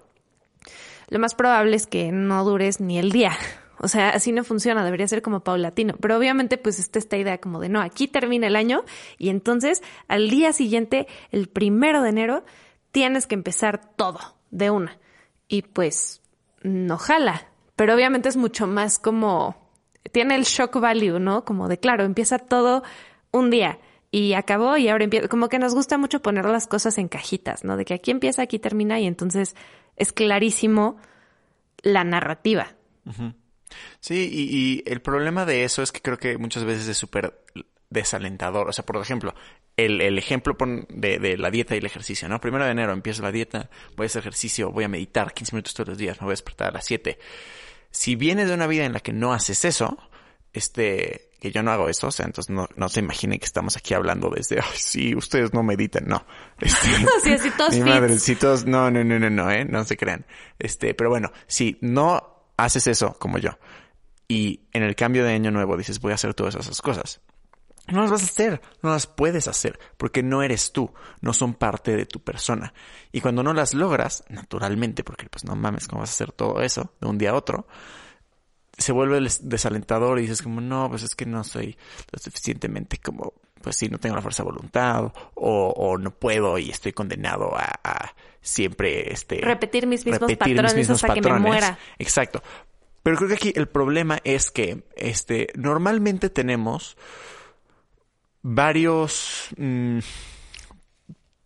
lo 1.09 1.19
más 1.19 1.35
probable 1.35 1.75
es 1.75 1.87
que 1.87 2.11
no 2.11 2.43
dures 2.43 2.79
ni 2.79 2.97
el 2.97 3.11
día. 3.11 3.31
O 3.77 3.89
sea, 3.89 4.11
así 4.11 4.31
no 4.31 4.45
funciona, 4.45 4.85
debería 4.85 5.05
ser 5.05 5.21
como 5.21 5.41
paulatino. 5.41 5.95
Pero 5.99 6.17
obviamente 6.17 6.57
pues 6.57 6.79
está 6.79 6.97
esta 6.97 7.17
idea 7.17 7.39
como 7.39 7.59
de 7.59 7.67
no, 7.67 7.81
aquí 7.81 8.07
termina 8.07 8.47
el 8.47 8.55
año 8.55 8.85
y 9.17 9.27
entonces 9.27 9.83
al 10.07 10.29
día 10.29 10.53
siguiente, 10.53 11.07
el 11.29 11.49
primero 11.49 12.01
de 12.01 12.09
enero, 12.09 12.45
tienes 12.91 13.27
que 13.27 13.35
empezar 13.35 13.81
todo 13.97 14.19
de 14.49 14.69
una. 14.69 14.97
Y 15.49 15.63
pues 15.63 16.21
no 16.63 16.97
jala. 16.97 17.49
Pero 17.75 17.93
obviamente 17.93 18.29
es 18.29 18.37
mucho 18.37 18.67
más 18.67 18.99
como, 18.99 19.55
tiene 20.11 20.35
el 20.35 20.43
shock 20.43 20.79
value, 20.79 21.19
¿no? 21.19 21.45
Como 21.45 21.67
de 21.67 21.77
claro, 21.77 22.03
empieza 22.03 22.39
todo 22.39 22.83
un 23.31 23.49
día 23.49 23.79
y 24.11 24.33
acabó 24.33 24.77
y 24.77 24.87
ahora 24.87 25.03
empieza, 25.03 25.27
como 25.27 25.49
que 25.49 25.59
nos 25.59 25.75
gusta 25.75 25.97
mucho 25.97 26.21
poner 26.21 26.45
las 26.45 26.67
cosas 26.67 26.97
en 26.97 27.09
cajitas, 27.09 27.63
¿no? 27.65 27.75
De 27.75 27.83
que 27.83 27.93
aquí 27.93 28.11
empieza, 28.11 28.41
aquí 28.41 28.59
termina 28.59 28.99
y 28.99 29.07
entonces 29.07 29.55
es 29.97 30.13
clarísimo 30.13 30.97
la 31.81 32.03
narrativa. 32.03 32.75
Sí, 33.99 34.29
y, 34.31 34.89
el 34.89 35.01
problema 35.01 35.45
de 35.45 35.63
eso 35.63 35.83
es 35.83 35.91
que 35.91 36.01
creo 36.01 36.17
que 36.17 36.37
muchas 36.37 36.63
veces 36.63 36.87
es 36.87 36.97
súper 36.97 37.43
desalentador. 37.89 38.69
O 38.69 38.73
sea, 38.73 38.85
por 38.85 38.97
ejemplo, 38.97 39.35
el, 39.75 40.01
el 40.01 40.17
ejemplo 40.17 40.55
de, 40.89 41.19
de, 41.19 41.37
la 41.37 41.51
dieta 41.51 41.75
y 41.75 41.79
el 41.79 41.85
ejercicio, 41.85 42.29
¿no? 42.29 42.39
Primero 42.39 42.65
de 42.65 42.71
enero 42.71 42.93
empiezo 42.93 43.21
la 43.21 43.31
dieta, 43.31 43.69
voy 43.95 44.05
a 44.05 44.07
hacer 44.07 44.21
ejercicio, 44.21 44.71
voy 44.71 44.85
a 44.85 44.87
meditar 44.87 45.33
15 45.33 45.55
minutos 45.55 45.73
todos 45.73 45.89
los 45.89 45.97
días, 45.97 46.21
me 46.21 46.25
voy 46.25 46.31
a 46.31 46.39
despertar 46.39 46.69
a 46.69 46.71
las 46.71 46.85
7. 46.85 47.19
Si 47.95 48.15
vienes 48.15 48.49
de 48.49 48.53
una 48.53 48.67
vida 48.67 48.85
en 48.85 48.91
la 48.91 48.99
que 48.99 49.13
no 49.13 49.31
haces 49.33 49.63
eso, 49.63 49.97
este, 50.51 51.31
que 51.39 51.51
yo 51.51 51.63
no 51.63 51.71
hago 51.71 51.87
eso, 51.87 52.07
o 52.07 52.11
sea, 52.11 52.25
entonces 52.25 52.53
no, 52.53 52.67
no 52.75 52.89
se 52.89 52.99
imaginen 52.99 53.39
que 53.39 53.45
estamos 53.45 53.77
aquí 53.77 53.93
hablando 53.93 54.29
desde, 54.29 54.59
ay, 54.59 54.77
sí, 54.77 55.15
ustedes 55.15 55.53
no 55.53 55.63
meditan, 55.63 56.05
no. 56.05 56.25
Este, 56.59 56.87
sí, 57.23 57.31
así 57.31 57.51
todos 57.51 57.73
mi 57.73 57.81
madre, 57.81 58.19
si 58.19 58.35
todos, 58.35 58.65
no, 58.65 58.91
no, 58.91 59.03
no, 59.03 59.17
no, 59.17 59.29
no, 59.29 59.49
eh, 59.49 59.63
no 59.63 59.85
se 59.85 59.95
crean. 59.95 60.25
Este, 60.59 60.93
pero 60.93 61.09
bueno, 61.09 61.31
si 61.47 61.77
no 61.79 62.51
haces 62.57 62.87
eso 62.87 63.15
como 63.17 63.37
yo 63.37 63.57
y 64.27 64.67
en 64.73 64.83
el 64.83 64.95
cambio 64.95 65.23
de 65.23 65.33
año 65.33 65.51
nuevo 65.51 65.77
dices 65.77 65.99
voy 66.01 66.11
a 66.11 66.15
hacer 66.15 66.33
todas 66.33 66.55
esas 66.55 66.81
cosas, 66.81 67.21
no 67.87 68.01
las 68.01 68.11
vas 68.11 68.23
a 68.23 68.25
hacer, 68.25 68.61
no 68.81 68.89
las 68.89 69.07
puedes 69.07 69.47
hacer, 69.47 69.79
porque 69.97 70.23
no 70.23 70.41
eres 70.41 70.71
tú, 70.71 70.91
no 71.21 71.33
son 71.33 71.53
parte 71.53 71.95
de 71.95 72.05
tu 72.05 72.19
persona. 72.19 72.73
Y 73.11 73.21
cuando 73.21 73.43
no 73.43 73.53
las 73.53 73.73
logras, 73.73 74.23
naturalmente, 74.29 75.03
porque 75.03 75.27
pues 75.29 75.45
no 75.45 75.55
mames, 75.55 75.87
¿cómo 75.87 76.01
vas 76.01 76.09
a 76.09 76.13
hacer 76.13 76.31
todo 76.31 76.61
eso 76.61 76.93
de 76.99 77.07
un 77.07 77.17
día 77.17 77.31
a 77.31 77.35
otro? 77.35 77.67
Se 78.77 78.91
vuelve 78.91 79.25
desalentador 79.41 80.17
y 80.19 80.23
dices 80.23 80.41
como, 80.41 80.61
no, 80.61 80.89
pues 80.89 81.03
es 81.03 81.15
que 81.15 81.25
no 81.25 81.43
soy 81.43 81.77
lo 82.11 82.19
suficientemente 82.19 82.97
como, 82.97 83.33
pues 83.61 83.77
sí, 83.77 83.87
no 83.87 83.99
tengo 83.99 84.15
la 84.15 84.21
fuerza 84.21 84.43
de 84.43 84.49
voluntad, 84.49 85.13
o, 85.35 85.97
no 85.97 86.11
puedo 86.11 86.57
y 86.57 86.71
estoy 86.71 86.91
condenado 86.91 87.55
a, 87.55 88.13
siempre, 88.41 89.11
este... 89.13 89.41
Repetir 89.41 89.87
mis 89.87 90.05
mismos 90.05 90.35
patrones 90.35 90.89
hasta 90.89 91.13
que 91.13 91.21
me 91.21 91.39
muera. 91.39 91.77
Exacto. 91.99 92.41
Pero 93.03 93.17
creo 93.17 93.29
que 93.29 93.35
aquí 93.35 93.53
el 93.55 93.67
problema 93.67 94.19
es 94.23 94.49
que 94.49 94.83
este, 94.95 95.49
normalmente 95.53 96.31
tenemos 96.31 96.97
varios 98.47 99.49
mm, 99.57 99.97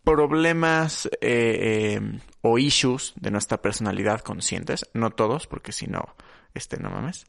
problemas 0.04 1.08
eh, 1.22 1.94
em, 1.96 2.20
o 2.42 2.58
issues 2.58 3.14
de 3.16 3.30
nuestra 3.30 3.62
personalidad 3.62 4.20
conscientes. 4.20 4.86
No 4.92 5.10
todos, 5.10 5.46
porque 5.46 5.72
si 5.72 5.86
no, 5.86 6.14
este, 6.52 6.76
no 6.76 6.90
mames, 6.90 7.24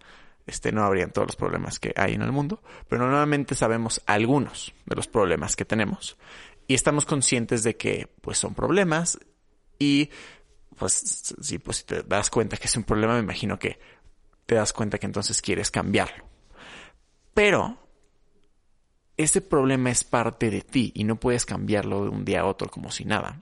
este, 0.46 0.74
no 0.74 0.84
habrían 0.84 1.12
todos 1.12 1.30
los 1.30 1.36
problemas 1.38 1.80
que 1.80 1.94
hay 1.96 2.16
en 2.16 2.22
el 2.22 2.34
mundo. 2.34 2.62
Pero 2.90 3.04
normalmente 3.06 3.56
sabemos 3.56 4.02
algunos 4.08 4.74
de 4.86 4.96
los 4.96 5.08
problemas 5.08 5.56
que 5.56 5.64
tenemos. 5.64 6.18
Y 6.68 6.74
estamos 6.74 7.06
conscientes 7.06 7.64
de 7.64 7.78
que, 7.78 8.10
pues, 8.20 8.38
son 8.40 8.54
problemas. 8.54 9.20
Y, 9.80 10.10
pues, 10.78 11.36
si, 11.42 11.60
pues, 11.60 11.78
si 11.78 11.84
te 11.86 12.04
das 12.04 12.30
cuenta 12.30 12.58
que 12.58 12.68
es 12.68 12.76
un 12.76 12.84
problema, 12.84 13.14
me 13.14 13.22
imagino 13.22 13.58
que 13.58 13.80
te 14.46 14.56
das 14.56 14.74
cuenta 14.74 14.98
que 14.98 15.06
entonces 15.06 15.42
quieres 15.42 15.72
cambiarlo. 15.72 16.26
Pero 17.34 17.82
ese 19.24 19.42
problema 19.42 19.92
es 19.92 20.04
parte 20.04 20.50
de 20.50 20.62
ti 20.62 20.92
y 20.96 21.04
no 21.04 21.20
puedes 21.20 21.46
cambiarlo 21.46 22.04
de 22.04 22.10
un 22.10 22.26
día 22.26 22.42
a 22.42 22.46
otro 22.46 22.70
como 22.70 22.92
si 22.92 23.06
nada, 23.06 23.42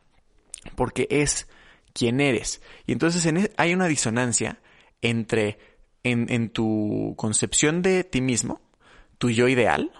porque 0.76 1.08
es 1.10 1.48
quien 1.94 2.22
eres. 2.22 2.62
Y 2.86 2.92
entonces 2.92 3.26
e, 3.26 3.52
hay 3.58 3.74
una 3.74 3.88
disonancia 3.88 4.60
entre 5.02 5.58
en, 6.04 6.50
tu 6.50 7.14
concepción 7.18 7.82
de 7.82 8.04
ti 8.04 8.22
mismo, 8.22 8.62
tu 9.18 9.30
yo 9.30 9.48
ideal, 9.48 9.92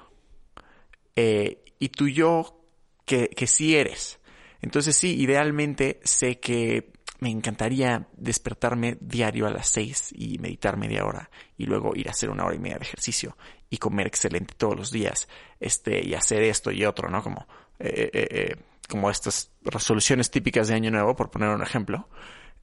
eh, 1.16 1.64
y 1.80 1.90
tu 1.90 2.08
yo 2.08 2.66
que, 3.06 3.30
que 3.30 3.48
sí 3.48 3.76
eres. 3.76 4.20
Entonces 4.62 4.96
sí, 4.96 5.16
idealmente 5.16 6.00
sé 6.04 6.40
que 6.40 6.92
me 7.20 7.30
encantaría 7.30 8.08
despertarme 8.16 8.98
diario 9.02 9.48
a 9.48 9.52
las 9.52 9.68
seis 9.68 10.14
y 10.16 10.38
meditar 10.40 10.78
media 10.78 11.06
hora 11.06 11.30
y 11.58 11.66
luego 11.66 11.96
ir 11.96 12.08
a 12.08 12.12
hacer 12.12 12.30
una 12.30 12.46
hora 12.46 12.56
y 12.56 12.60
media 12.60 12.78
de 12.78 12.86
ejercicio 12.86 13.38
y 13.70 13.78
comer 13.78 14.08
excelente 14.08 14.56
todos 14.58 14.76
los 14.76 14.92
días, 14.92 15.28
este, 15.60 16.06
y 16.06 16.14
hacer 16.14 16.44
esto 16.44 16.72
y 16.72 16.86
otro, 16.86 17.10
¿no? 17.10 17.22
Como, 17.22 17.48
eh, 17.78 18.10
eh, 18.14 18.28
eh, 18.32 18.56
como 18.88 19.10
estas 19.10 19.52
resoluciones 19.62 20.32
típicas 20.32 20.68
de 20.68 20.76
Año 20.76 20.92
Nuevo, 20.92 21.16
por 21.16 21.30
poner 21.30 21.50
un 21.50 21.62
ejemplo. 21.62 22.10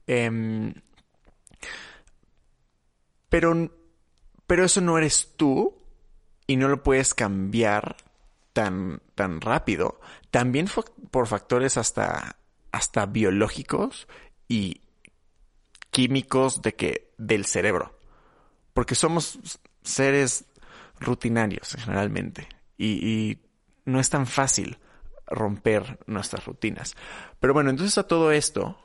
Em, 0.05 0.73
pero, 3.29 3.71
pero 4.45 4.65
eso 4.65 4.81
no 4.81 4.97
eres 4.97 5.33
tú 5.37 5.77
y 6.47 6.55
no 6.55 6.67
lo 6.67 6.83
puedes 6.83 7.13
cambiar 7.13 7.95
tan, 8.53 9.01
tan 9.15 9.39
rápido. 9.39 9.99
También 10.31 10.67
por 11.11 11.27
factores 11.27 11.77
hasta, 11.77 12.37
hasta 12.71 13.05
biológicos 13.05 14.07
y 14.47 14.81
químicos 15.91 16.61
de 16.61 16.75
que, 16.75 17.13
del 17.17 17.45
cerebro. 17.45 17.97
Porque 18.73 18.95
somos 18.95 19.39
seres 19.81 20.45
rutinarios 20.99 21.75
generalmente. 21.79 22.47
Y, 22.77 23.39
no 23.85 24.01
es 24.01 24.09
tan 24.09 24.27
fácil 24.27 24.77
romper 25.27 25.97
nuestras 26.07 26.45
rutinas. 26.45 26.95
Pero 27.39 27.53
bueno, 27.53 27.69
entonces 27.69 27.97
a 27.97 28.05
todo 28.05 28.33
esto, 28.33 28.77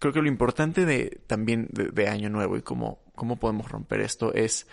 creo 0.00 0.12
que 0.12 0.20
lo 0.20 0.26
importante 0.26 0.84
de 0.84 1.20
también 1.28 1.68
de, 1.70 2.08
Año 2.08 2.30
Nuevo 2.30 2.56
y 2.56 2.62
cómo, 2.62 3.00
cómo 3.14 3.36
podemos 3.36 3.70
romper 3.70 4.00
esto 4.00 4.34
es 4.34 4.66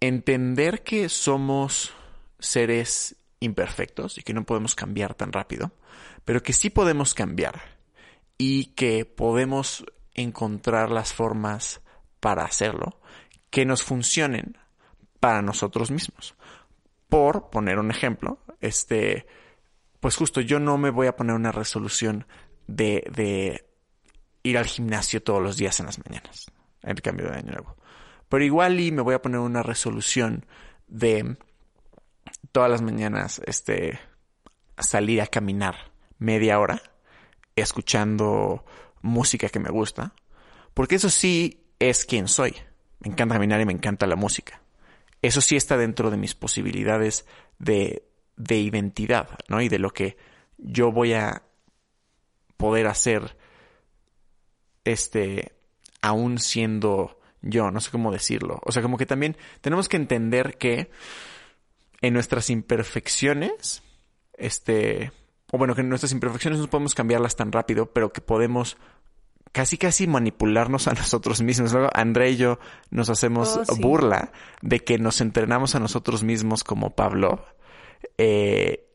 entender 0.00 0.82
que 0.82 1.10
somos 1.10 1.92
seres 2.38 3.16
imperfectos 3.40 4.16
y 4.16 4.22
que 4.22 4.32
no 4.32 4.44
podemos 4.44 4.74
cambiar 4.74 5.14
tan 5.14 5.32
rápido, 5.32 5.72
pero 6.24 6.42
que 6.42 6.54
sí 6.54 6.70
podemos 6.70 7.12
cambiar 7.12 7.71
y 8.44 8.64
que 8.74 9.04
podemos 9.04 9.84
encontrar 10.14 10.90
las 10.90 11.14
formas 11.14 11.80
para 12.18 12.42
hacerlo 12.42 13.00
que 13.50 13.64
nos 13.64 13.84
funcionen 13.84 14.58
para 15.20 15.42
nosotros 15.42 15.92
mismos. 15.92 16.34
Por 17.08 17.50
poner 17.50 17.78
un 17.78 17.92
ejemplo, 17.92 18.40
este, 18.60 19.28
pues 20.00 20.16
justo 20.16 20.40
yo 20.40 20.58
no 20.58 20.76
me 20.76 20.90
voy 20.90 21.06
a 21.06 21.14
poner 21.14 21.36
una 21.36 21.52
resolución 21.52 22.26
de, 22.66 23.04
de 23.14 23.64
ir 24.42 24.58
al 24.58 24.66
gimnasio 24.66 25.22
todos 25.22 25.40
los 25.40 25.56
días 25.56 25.78
en 25.78 25.86
las 25.86 26.04
mañanas, 26.04 26.50
el 26.82 27.00
cambio 27.00 27.28
de 27.28 27.36
año 27.36 27.52
nuevo. 27.52 27.76
Pero 28.28 28.42
igual 28.42 28.80
y 28.80 28.90
me 28.90 29.02
voy 29.02 29.14
a 29.14 29.22
poner 29.22 29.38
una 29.38 29.62
resolución 29.62 30.46
de 30.88 31.36
todas 32.50 32.72
las 32.72 32.82
mañanas, 32.82 33.40
este, 33.46 34.00
salir 34.78 35.22
a 35.22 35.28
caminar 35.28 35.92
media 36.18 36.58
hora 36.58 36.82
escuchando 37.56 38.64
música 39.02 39.48
que 39.48 39.58
me 39.58 39.70
gusta, 39.70 40.14
porque 40.74 40.96
eso 40.96 41.10
sí 41.10 41.64
es 41.78 42.04
quien 42.04 42.28
soy. 42.28 42.54
Me 43.00 43.10
encanta 43.10 43.34
caminar 43.34 43.60
y 43.60 43.66
me 43.66 43.72
encanta 43.72 44.06
la 44.06 44.16
música. 44.16 44.62
Eso 45.20 45.40
sí 45.40 45.56
está 45.56 45.76
dentro 45.76 46.10
de 46.10 46.16
mis 46.16 46.34
posibilidades 46.34 47.26
de, 47.58 48.04
de 48.36 48.58
identidad, 48.58 49.28
¿no? 49.48 49.60
Y 49.60 49.68
de 49.68 49.78
lo 49.78 49.90
que 49.90 50.16
yo 50.58 50.92
voy 50.92 51.14
a 51.14 51.42
poder 52.56 52.86
hacer, 52.86 53.36
este, 54.84 55.52
aún 56.00 56.38
siendo 56.38 57.18
yo, 57.42 57.72
no 57.72 57.80
sé 57.80 57.90
cómo 57.90 58.12
decirlo. 58.12 58.60
O 58.64 58.72
sea, 58.72 58.82
como 58.82 58.96
que 58.96 59.06
también 59.06 59.36
tenemos 59.60 59.88
que 59.88 59.96
entender 59.96 60.56
que 60.58 60.90
en 62.00 62.14
nuestras 62.14 62.50
imperfecciones, 62.50 63.82
este, 64.34 65.12
o 65.52 65.58
bueno, 65.58 65.74
que 65.74 65.82
nuestras 65.82 66.12
imperfecciones 66.12 66.60
no 66.60 66.66
podemos 66.66 66.94
cambiarlas 66.94 67.36
tan 67.36 67.52
rápido, 67.52 67.92
pero 67.92 68.10
que 68.10 68.22
podemos 68.22 68.78
casi 69.52 69.76
casi 69.76 70.06
manipularnos 70.06 70.88
a 70.88 70.94
nosotros 70.94 71.42
mismos. 71.42 71.72
Luego 71.72 71.90
André 71.92 72.30
y 72.30 72.36
yo 72.38 72.58
nos 72.90 73.10
hacemos 73.10 73.60
oh, 73.68 73.76
burla 73.76 74.32
de 74.62 74.80
que 74.80 74.98
nos 74.98 75.20
entrenamos 75.20 75.74
a 75.74 75.78
nosotros 75.78 76.24
mismos 76.24 76.64
como 76.64 76.96
Pablo 76.96 77.44
eh, 78.16 78.88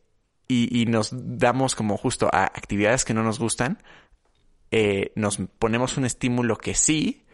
y, 0.47 0.85
nos 0.87 1.11
damos 1.13 1.75
como 1.75 1.95
justo 1.95 2.27
a 2.31 2.45
actividades 2.45 3.05
que 3.05 3.13
no 3.13 3.21
nos 3.21 3.37
gustan, 3.37 3.83
eh, 4.71 5.11
nos 5.15 5.37
ponemos 5.59 5.97
un 5.97 6.05
estímulo 6.05 6.57
que 6.57 6.73
sí 6.73 7.26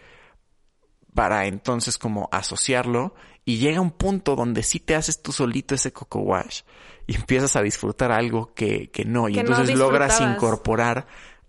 para 1.13 1.45
entonces 1.45 1.97
como 1.97 2.29
asociarlo 2.31 3.15
y 3.45 3.57
llega 3.57 3.81
un 3.81 3.91
punto 3.91 4.35
donde 4.35 4.63
sí 4.63 4.79
te 4.79 4.95
haces 4.95 5.21
tú 5.21 5.31
solito 5.31 5.75
ese 5.75 5.91
coco 5.91 6.19
wash 6.19 6.61
y 7.07 7.15
empiezas 7.15 7.55
a 7.55 7.61
disfrutar 7.61 8.11
algo 8.11 8.53
que, 8.53 8.89
que 8.91 9.05
no. 9.05 9.27
Y 9.29 9.39
entonces 9.39 9.75
logras 9.75 10.21
incorporar 10.21 11.07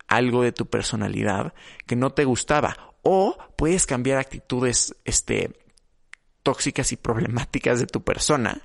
algo 0.08 0.42
de 0.42 0.52
tu 0.52 0.66
personalidad 0.66 1.54
que 1.86 1.96
no 1.96 2.10
te 2.10 2.24
gustaba. 2.24 2.94
O 3.02 3.36
puedes 3.56 3.86
cambiar 3.86 4.18
actitudes 4.18 4.96
este, 5.04 5.52
tóxicas 6.42 6.92
y 6.92 6.96
problemáticas 6.96 7.78
de 7.78 7.86
tu 7.86 8.02
persona 8.02 8.62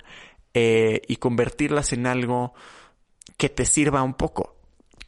eh, 0.54 1.02
y 1.06 1.16
convertirlas 1.16 1.92
en 1.92 2.06
algo 2.06 2.54
que 3.36 3.48
te 3.48 3.66
sirva 3.66 4.02
un 4.02 4.14
poco. 4.14 4.56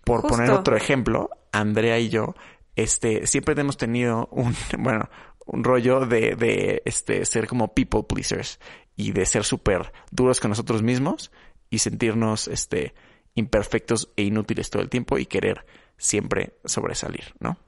Por 0.04 0.22
poner 0.22 0.50
otro 0.50 0.76
ejemplo, 0.76 1.30
Andrea 1.52 1.98
y 1.98 2.08
yo, 2.08 2.34
este, 2.76 3.26
siempre 3.26 3.54
hemos 3.60 3.76
tenido 3.76 4.28
un, 4.32 4.54
bueno, 4.78 5.08
un 5.46 5.64
rollo 5.64 6.06
de, 6.06 6.36
de 6.36 6.82
este, 6.84 7.24
ser 7.24 7.46
como 7.46 7.74
people 7.74 8.02
pleasers 8.04 8.58
y 8.96 9.12
de 9.12 9.26
ser 9.26 9.44
súper 9.44 9.92
duros 10.10 10.40
con 10.40 10.50
nosotros 10.50 10.82
mismos 10.82 11.30
y 11.70 11.78
sentirnos 11.78 12.48
este, 12.48 12.94
imperfectos 13.34 14.12
e 14.16 14.22
inútiles 14.22 14.70
todo 14.70 14.82
el 14.82 14.90
tiempo 14.90 15.18
y 15.18 15.26
querer 15.26 15.64
siempre 15.96 16.58
sobresalir, 16.64 17.34
¿no? 17.40 17.58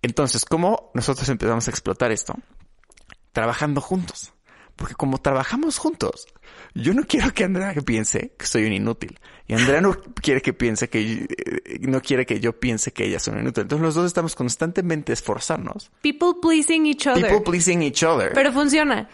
Entonces, 0.00 0.44
¿cómo 0.44 0.90
nosotros 0.94 1.28
empezamos 1.28 1.66
a 1.66 1.70
explotar 1.70 2.12
esto? 2.12 2.34
Trabajando 3.32 3.80
juntos. 3.80 4.32
Porque 4.78 4.94
como 4.94 5.18
trabajamos 5.18 5.76
juntos, 5.76 6.28
yo 6.72 6.94
no 6.94 7.02
quiero 7.02 7.34
que 7.34 7.42
Andrea 7.42 7.74
piense 7.84 8.32
que 8.38 8.46
soy 8.46 8.64
un 8.64 8.72
inútil. 8.72 9.18
Y 9.48 9.54
Andrea 9.54 9.80
no 9.80 10.00
quiere 10.22 10.40
que 10.40 10.52
piense 10.52 10.88
que, 10.88 11.00
eh, 11.00 11.78
no 11.80 12.00
quiere 12.00 12.24
que 12.24 12.38
yo 12.38 12.52
piense 12.60 12.92
que 12.92 13.06
ella 13.06 13.16
es 13.16 13.26
un 13.26 13.40
inútil. 13.40 13.62
Entonces 13.62 13.82
los 13.82 13.96
dos 13.96 14.06
estamos 14.06 14.36
constantemente 14.36 15.12
esforzarnos. 15.12 15.90
People 16.00 16.34
pleasing 16.40 16.86
each 16.86 17.08
other. 17.08 17.20
People 17.20 17.40
pleasing 17.40 17.82
each 17.82 18.04
other. 18.04 18.32
Pero 18.34 18.52
funciona. 18.52 19.08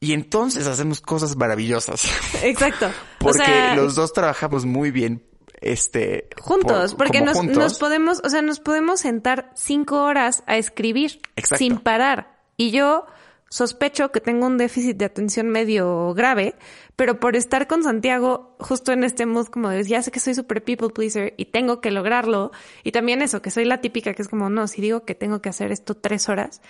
Y 0.00 0.12
entonces 0.12 0.66
hacemos 0.66 1.00
cosas 1.00 1.36
maravillosas. 1.36 2.10
Exacto. 2.42 2.90
porque 3.20 3.74
los 3.76 3.94
dos 3.94 4.12
trabajamos 4.12 4.64
muy 4.64 4.90
bien 4.90 5.22
este 5.62 6.28
juntos 6.38 6.94
porque 6.94 7.22
nos, 7.22 7.42
nos 7.42 7.78
podemos 7.78 8.20
o 8.22 8.28
sea 8.28 8.42
nos 8.42 8.60
podemos 8.60 9.00
sentar 9.00 9.52
cinco 9.54 10.02
horas 10.02 10.42
a 10.46 10.58
escribir 10.58 11.18
sin 11.56 11.78
parar 11.78 12.36
y 12.58 12.72
yo 12.72 13.06
sospecho 13.48 14.10
que 14.10 14.20
tengo 14.20 14.46
un 14.46 14.58
déficit 14.58 14.96
de 14.96 15.04
atención 15.04 15.48
medio 15.48 16.12
grave, 16.14 16.56
pero 16.96 17.20
por 17.20 17.36
estar 17.36 17.66
con 17.66 17.82
Santiago 17.82 18.56
justo 18.58 18.92
en 18.92 19.04
este 19.04 19.26
mood 19.26 19.46
como 19.46 19.70
de, 19.70 19.84
ya 19.84 20.02
sé 20.02 20.10
que 20.10 20.20
soy 20.20 20.34
super 20.34 20.64
people 20.64 20.90
pleaser 20.90 21.34
y 21.36 21.46
tengo 21.46 21.80
que 21.80 21.90
lograrlo, 21.90 22.50
y 22.82 22.92
también 22.92 23.22
eso, 23.22 23.42
que 23.42 23.50
soy 23.50 23.64
la 23.64 23.80
típica 23.80 24.14
que 24.14 24.22
es 24.22 24.28
como, 24.28 24.50
no, 24.50 24.66
si 24.66 24.82
digo 24.82 25.04
que 25.04 25.14
tengo 25.14 25.40
que 25.40 25.48
hacer 25.48 25.72
esto 25.72 25.96
tres 25.96 26.28
horas, 26.28 26.60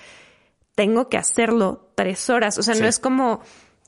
tengo 0.77 1.09
que 1.09 1.17
hacerlo 1.17 1.89
tres 1.97 2.31
horas. 2.31 2.59
O 2.59 2.63
sea, 2.63 2.75
no 2.77 2.87
es 2.87 3.01
como 3.01 3.41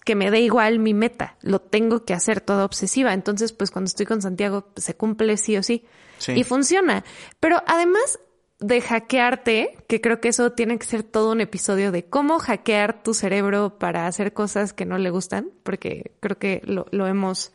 que 0.05 0.17
me 0.17 0.31
dé 0.31 0.41
igual 0.41 0.79
mi 0.79 0.95
meta, 0.95 1.37
lo 1.43 1.61
tengo 1.61 2.05
que 2.05 2.15
hacer 2.15 2.41
toda 2.41 2.65
obsesiva. 2.65 3.13
Entonces, 3.13 3.53
pues 3.53 3.71
cuando 3.71 3.89
estoy 3.89 4.07
con 4.07 4.23
Santiago, 4.23 4.73
se 4.75 4.97
cumple 4.97 5.37
sí 5.37 5.57
o 5.57 5.63
sí. 5.63 5.85
Y 6.29 6.43
funciona. 6.45 7.05
Pero 7.39 7.63
además 7.67 8.19
de 8.61 8.81
hackearte, 8.81 9.79
que 9.87 10.01
creo 10.01 10.21
que 10.21 10.29
eso 10.29 10.53
tiene 10.53 10.79
que 10.79 10.87
ser 10.87 11.03
todo 11.03 11.31
un 11.31 11.41
episodio 11.41 11.93
de 11.93 12.05
cómo 12.05 12.39
hackear 12.39 13.03
tu 13.03 13.15
cerebro 13.15 13.79
para 13.79 14.07
hacer 14.07 14.33
cosas 14.33 14.73
que 14.73 14.85
no 14.85 14.99
le 14.99 15.11
gustan, 15.11 15.51
porque 15.63 16.13
creo 16.21 16.39
que 16.39 16.61
lo, 16.65 16.87
lo 16.91 17.07
hemos, 17.07 17.53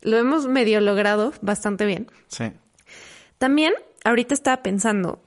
lo 0.00 0.16
hemos 0.16 0.46
medio 0.48 0.80
logrado 0.80 1.32
bastante 1.42 1.84
bien. 1.84 2.10
Sí. 2.28 2.52
También, 3.38 3.74
ahorita 4.04 4.32
estaba 4.32 4.62
pensando, 4.62 5.22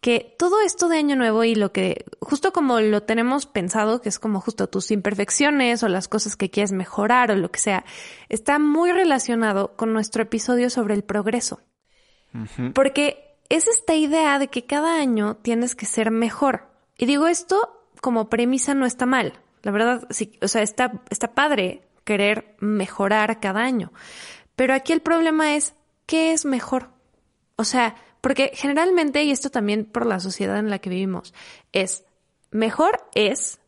que 0.00 0.34
todo 0.38 0.60
esto 0.60 0.88
de 0.88 0.98
Año 0.98 1.16
Nuevo 1.16 1.42
y 1.44 1.54
lo 1.54 1.72
que, 1.72 2.04
justo 2.20 2.52
como 2.52 2.80
lo 2.80 3.02
tenemos 3.02 3.46
pensado, 3.46 4.00
que 4.00 4.08
es 4.08 4.18
como 4.18 4.40
justo 4.40 4.68
tus 4.68 4.90
imperfecciones 4.90 5.82
o 5.82 5.88
las 5.88 6.06
cosas 6.06 6.36
que 6.36 6.50
quieres 6.50 6.72
mejorar 6.72 7.30
o 7.30 7.36
lo 7.36 7.50
que 7.50 7.58
sea, 7.58 7.84
está 8.28 8.58
muy 8.58 8.92
relacionado 8.92 9.76
con 9.76 9.92
nuestro 9.92 10.22
episodio 10.22 10.70
sobre 10.70 10.94
el 10.94 11.02
progreso. 11.02 11.60
Porque 12.74 13.27
es 13.48 13.66
esta 13.66 13.94
idea 13.94 14.38
de 14.38 14.48
que 14.48 14.66
cada 14.66 14.96
año 15.00 15.36
tienes 15.36 15.74
que 15.74 15.86
ser 15.86 16.10
mejor. 16.10 16.68
Y 16.96 17.06
digo 17.06 17.26
esto 17.26 17.86
como 18.00 18.28
premisa 18.28 18.74
no 18.74 18.86
está 18.86 19.06
mal. 19.06 19.40
La 19.62 19.72
verdad, 19.72 20.06
sí, 20.10 20.38
o 20.42 20.48
sea, 20.48 20.62
está, 20.62 21.02
está 21.10 21.34
padre 21.34 21.82
querer 22.04 22.56
mejorar 22.60 23.40
cada 23.40 23.62
año. 23.62 23.92
Pero 24.56 24.74
aquí 24.74 24.92
el 24.92 25.00
problema 25.00 25.54
es, 25.54 25.74
¿qué 26.06 26.32
es 26.32 26.44
mejor? 26.44 26.90
O 27.56 27.64
sea, 27.64 27.96
porque 28.20 28.52
generalmente, 28.54 29.22
y 29.24 29.30
esto 29.30 29.50
también 29.50 29.84
por 29.84 30.06
la 30.06 30.20
sociedad 30.20 30.58
en 30.58 30.70
la 30.70 30.78
que 30.78 30.90
vivimos, 30.90 31.34
es 31.72 32.04
mejor 32.50 33.00
es, 33.14 33.60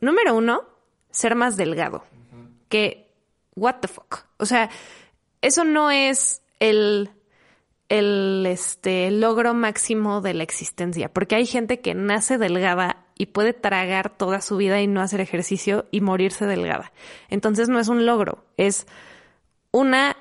número 0.00 0.34
uno, 0.34 0.64
ser 1.10 1.34
más 1.34 1.56
delgado. 1.56 2.04
Que, 2.68 3.12
what 3.56 3.76
the 3.80 3.88
fuck. 3.88 4.24
O 4.38 4.46
sea, 4.46 4.70
eso 5.42 5.64
no 5.64 5.90
es 5.90 6.42
el, 6.60 7.10
el 7.90 8.46
este, 8.46 9.10
logro 9.10 9.52
máximo 9.52 10.20
de 10.20 10.32
la 10.32 10.44
existencia, 10.44 11.12
porque 11.12 11.34
hay 11.34 11.44
gente 11.44 11.80
que 11.80 11.92
nace 11.94 12.38
delgada 12.38 13.04
y 13.18 13.26
puede 13.26 13.52
tragar 13.52 14.16
toda 14.16 14.40
su 14.40 14.56
vida 14.56 14.80
y 14.80 14.86
no 14.86 15.02
hacer 15.02 15.20
ejercicio 15.20 15.86
y 15.90 16.00
morirse 16.00 16.46
delgada. 16.46 16.92
Entonces 17.28 17.68
no 17.68 17.80
es 17.80 17.88
un 17.88 18.06
logro, 18.06 18.44
es 18.56 18.86
una 19.72 20.16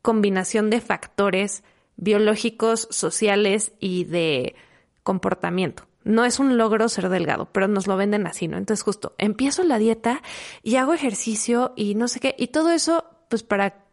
combinación 0.00 0.70
de 0.70 0.80
factores 0.80 1.62
biológicos, 1.96 2.88
sociales 2.90 3.72
y 3.78 4.04
de 4.04 4.54
comportamiento. 5.02 5.86
No 6.04 6.24
es 6.24 6.38
un 6.38 6.56
logro 6.56 6.88
ser 6.88 7.10
delgado, 7.10 7.50
pero 7.52 7.68
nos 7.68 7.86
lo 7.86 7.98
venden 7.98 8.26
así, 8.26 8.48
¿no? 8.48 8.56
Entonces 8.56 8.82
justo, 8.82 9.14
empiezo 9.18 9.62
la 9.62 9.78
dieta 9.78 10.22
y 10.62 10.76
hago 10.76 10.94
ejercicio 10.94 11.74
y 11.76 11.94
no 11.94 12.08
sé 12.08 12.20
qué, 12.20 12.34
y 12.38 12.48
todo 12.48 12.70
eso 12.70 13.04
pues 13.28 13.42
para 13.42 13.84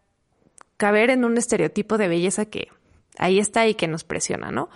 caber 0.78 1.10
en 1.10 1.26
un 1.26 1.38
estereotipo 1.38 1.98
de 1.98 2.08
belleza 2.08 2.46
que 2.46 2.70
ahí 3.22 3.40
está 3.40 3.68
y 3.68 3.76
que 3.76 3.88
nos 3.88 4.04
presiona, 4.04 4.52
¿no? 4.52 4.70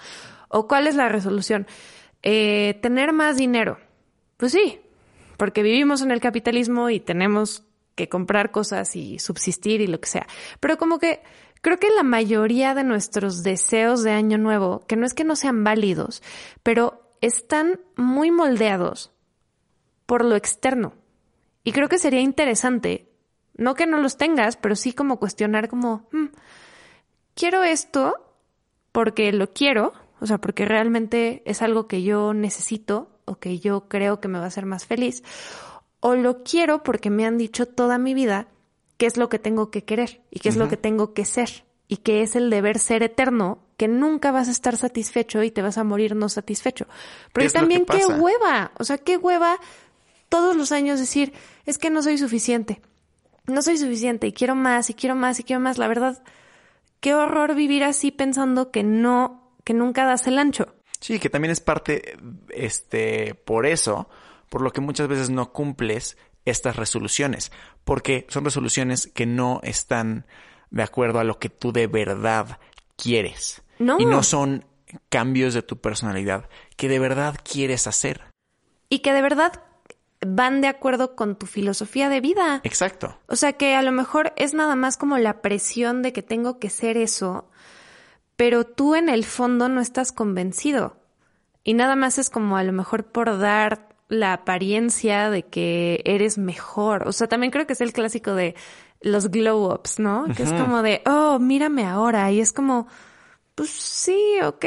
¿O 0.47 0.67
cuál 0.67 0.88
es 0.88 0.95
la 0.95 1.10
resolución? 1.10 1.67
Eh, 2.23 2.79
tener 2.81 3.12
más 3.12 3.36
dinero. 3.36 3.77
Pues 4.38 4.53
sí, 4.53 4.79
porque 5.38 5.63
vivimos 5.63 6.01
en 6.01 6.12
el 6.12 6.21
capitalismo 6.21 6.89
y 6.89 6.99
tenemos 6.99 7.63
que 7.95 8.10
comprar 8.10 8.51
cosas 8.51 8.95
y 8.95 9.19
subsistir 9.19 9.81
y 9.81 9.88
lo 9.88 9.99
que 9.99 10.10
sea. 10.10 10.27
Pero 10.60 10.77
como 10.77 10.99
que 10.99 11.21
creo 11.62 11.77
que 11.77 11.89
la 11.89 12.03
mayoría 12.03 12.75
de 12.75 12.84
nuestros 12.84 13.43
deseos 13.43 14.03
de 14.03 14.12
año 14.12 14.38
nuevo, 14.38 14.86
que 14.88 14.95
no 14.95 15.05
es 15.05 15.13
que 15.13 15.23
no 15.23 15.36
sean 15.36 15.63
válidos, 15.63 16.21
pero 16.63 17.12
están 17.21 17.79
muy 17.95 18.31
moldeados 18.31 19.12
por 20.05 20.23
lo 20.23 20.36
externo. 20.36 20.93
Y 21.63 21.71
creo 21.71 21.89
que 21.89 21.97
sería 21.97 22.21
interesante, 22.21 23.10
no 23.55 23.73
que 23.73 23.88
no 23.88 23.97
los 23.97 24.17
tengas, 24.17 24.58
pero 24.58 24.75
sí 24.75 24.93
como 24.93 25.19
cuestionar 25.19 25.69
como, 25.69 26.08
hmm, 26.12 26.27
quiero 27.34 27.63
esto 27.63 28.24
porque 28.95 29.34
lo 29.34 29.51
quiero, 29.51 29.91
o 30.21 30.25
sea, 30.25 30.38
porque 30.38 30.63
realmente 30.63 31.43
es 31.43 31.62
algo 31.62 31.86
que 31.86 32.01
yo 32.01 32.34
necesito 32.34 33.10
o 33.25 33.36
que 33.39 33.60
yo 33.60 33.89
creo 33.89 34.21
que 34.21 34.29
me 34.29 34.39
va 34.39 34.45
a 34.45 34.47
hacer 34.47 34.65
más 34.65 34.86
feliz, 34.86 35.21
o 35.99 36.15
lo 36.15 36.43
quiero 36.43 36.81
porque 36.81 37.10
me 37.10 37.25
han 37.25 37.38
dicho 37.38 37.65
toda 37.65 37.97
mi 37.97 38.13
vida 38.13 38.47
qué 38.95 39.05
es 39.05 39.17
lo 39.17 39.27
que 39.27 39.38
tengo 39.38 39.69
que 39.69 39.84
querer 39.84 40.21
y 40.31 40.39
qué 40.39 40.47
es 40.47 40.55
lo 40.55 40.69
que 40.69 40.77
tengo 40.77 41.13
que 41.13 41.25
ser 41.25 41.65
y 41.89 41.97
que 41.97 42.21
es 42.21 42.38
el 42.38 42.49
deber 42.49 42.79
ser 42.79 43.03
eterno, 43.03 43.60
que 43.75 43.89
nunca 43.89 44.31
vas 44.31 44.47
a 44.47 44.51
estar 44.51 44.77
satisfecho 44.77 45.43
y 45.43 45.51
te 45.51 45.62
vas 45.62 45.77
a 45.77 45.84
morir 45.84 46.15
no 46.15 46.29
satisfecho. 46.29 46.88
Pero 47.34 47.51
también 47.51 47.86
qué 47.86 48.05
hueva, 48.05 48.71
o 48.79 48.86
sea, 48.86 48.97
qué 48.97 49.17
hueva 49.17 49.60
todos 50.29 50.55
los 50.55 50.71
años 50.71 51.01
decir, 51.01 51.34
es 51.65 51.77
que 51.77 51.89
no 51.89 52.01
soy 52.01 52.17
suficiente, 52.17 52.81
no 53.45 53.62
soy 53.62 53.77
suficiente 53.77 54.27
y 54.27 54.31
quiero 54.31 54.55
más 54.55 54.89
y 54.89 54.93
quiero 54.93 55.15
más 55.15 55.38
y 55.41 55.43
quiero 55.43 55.60
más. 55.60 55.77
La 55.77 55.89
verdad, 55.89 56.23
qué 57.05 57.13
horror 57.13 57.53
vivir 57.53 57.83
así 57.83 58.09
pensando 58.09 58.71
que 58.71 58.81
no, 58.81 59.53
que 59.63 59.75
nunca 59.75 60.05
das 60.05 60.25
el 60.25 60.39
ancho. 60.39 60.73
Sí, 60.99 61.19
que 61.19 61.29
también 61.29 61.51
es 61.51 61.59
parte, 61.59 62.17
este, 62.49 63.35
por 63.35 63.67
eso, 63.67 64.09
por 64.49 64.61
lo 64.61 64.71
que 64.71 64.81
muchas 64.81 65.07
veces 65.07 65.29
no 65.29 65.53
cumples 65.53 66.17
estas 66.45 66.77
resoluciones, 66.77 67.51
porque 67.83 68.25
son 68.27 68.43
resoluciones 68.43 69.05
que 69.05 69.27
no 69.27 69.59
están 69.61 70.25
de 70.71 70.81
acuerdo 70.81 71.19
a 71.19 71.23
lo 71.23 71.37
que 71.37 71.49
tú 71.49 71.71
de 71.71 71.85
verdad 71.85 72.57
quieres. 72.95 73.61
No. 73.77 73.97
Y 73.99 74.05
no 74.07 74.23
son 74.23 74.65
cambios 75.09 75.53
de 75.53 75.61
tu 75.61 75.77
personalidad 75.77 76.49
que 76.75 76.89
de 76.89 76.97
verdad 76.97 77.35
quieres 77.43 77.85
hacer. 77.85 78.23
Y 78.89 78.99
que 78.99 79.13
de 79.13 79.21
verdad 79.21 79.61
van 80.27 80.61
de 80.61 80.67
acuerdo 80.67 81.15
con 81.15 81.35
tu 81.35 81.45
filosofía 81.45 82.09
de 82.09 82.21
vida. 82.21 82.61
Exacto. 82.63 83.17
O 83.27 83.35
sea 83.35 83.53
que 83.53 83.75
a 83.75 83.81
lo 83.81 83.91
mejor 83.91 84.33
es 84.35 84.53
nada 84.53 84.75
más 84.75 84.97
como 84.97 85.17
la 85.17 85.41
presión 85.41 86.01
de 86.01 86.13
que 86.13 86.21
tengo 86.21 86.59
que 86.59 86.69
ser 86.69 86.97
eso, 86.97 87.49
pero 88.35 88.65
tú 88.65 88.95
en 88.95 89.09
el 89.09 89.23
fondo 89.23 89.69
no 89.69 89.81
estás 89.81 90.11
convencido. 90.11 90.97
Y 91.63 91.73
nada 91.73 91.95
más 91.95 92.19
es 92.19 92.29
como 92.29 92.57
a 92.57 92.63
lo 92.63 92.73
mejor 92.73 93.05
por 93.05 93.39
dar 93.39 93.89
la 94.07 94.33
apariencia 94.33 95.29
de 95.29 95.43
que 95.43 96.01
eres 96.05 96.38
mejor. 96.38 97.07
O 97.07 97.11
sea, 97.11 97.27
también 97.27 97.51
creo 97.51 97.65
que 97.65 97.73
es 97.73 97.81
el 97.81 97.93
clásico 97.93 98.35
de 98.35 98.55
los 99.01 99.29
glow 99.29 99.73
ups, 99.73 99.99
¿no? 99.99 100.25
Que 100.35 100.43
es 100.43 100.51
como 100.51 100.81
de, 100.81 101.01
oh, 101.05 101.39
mírame 101.39 101.85
ahora. 101.85 102.31
Y 102.31 102.39
es 102.39 102.53
como, 102.53 102.88
pues 103.55 103.69
sí, 103.69 104.39
ok, 104.43 104.65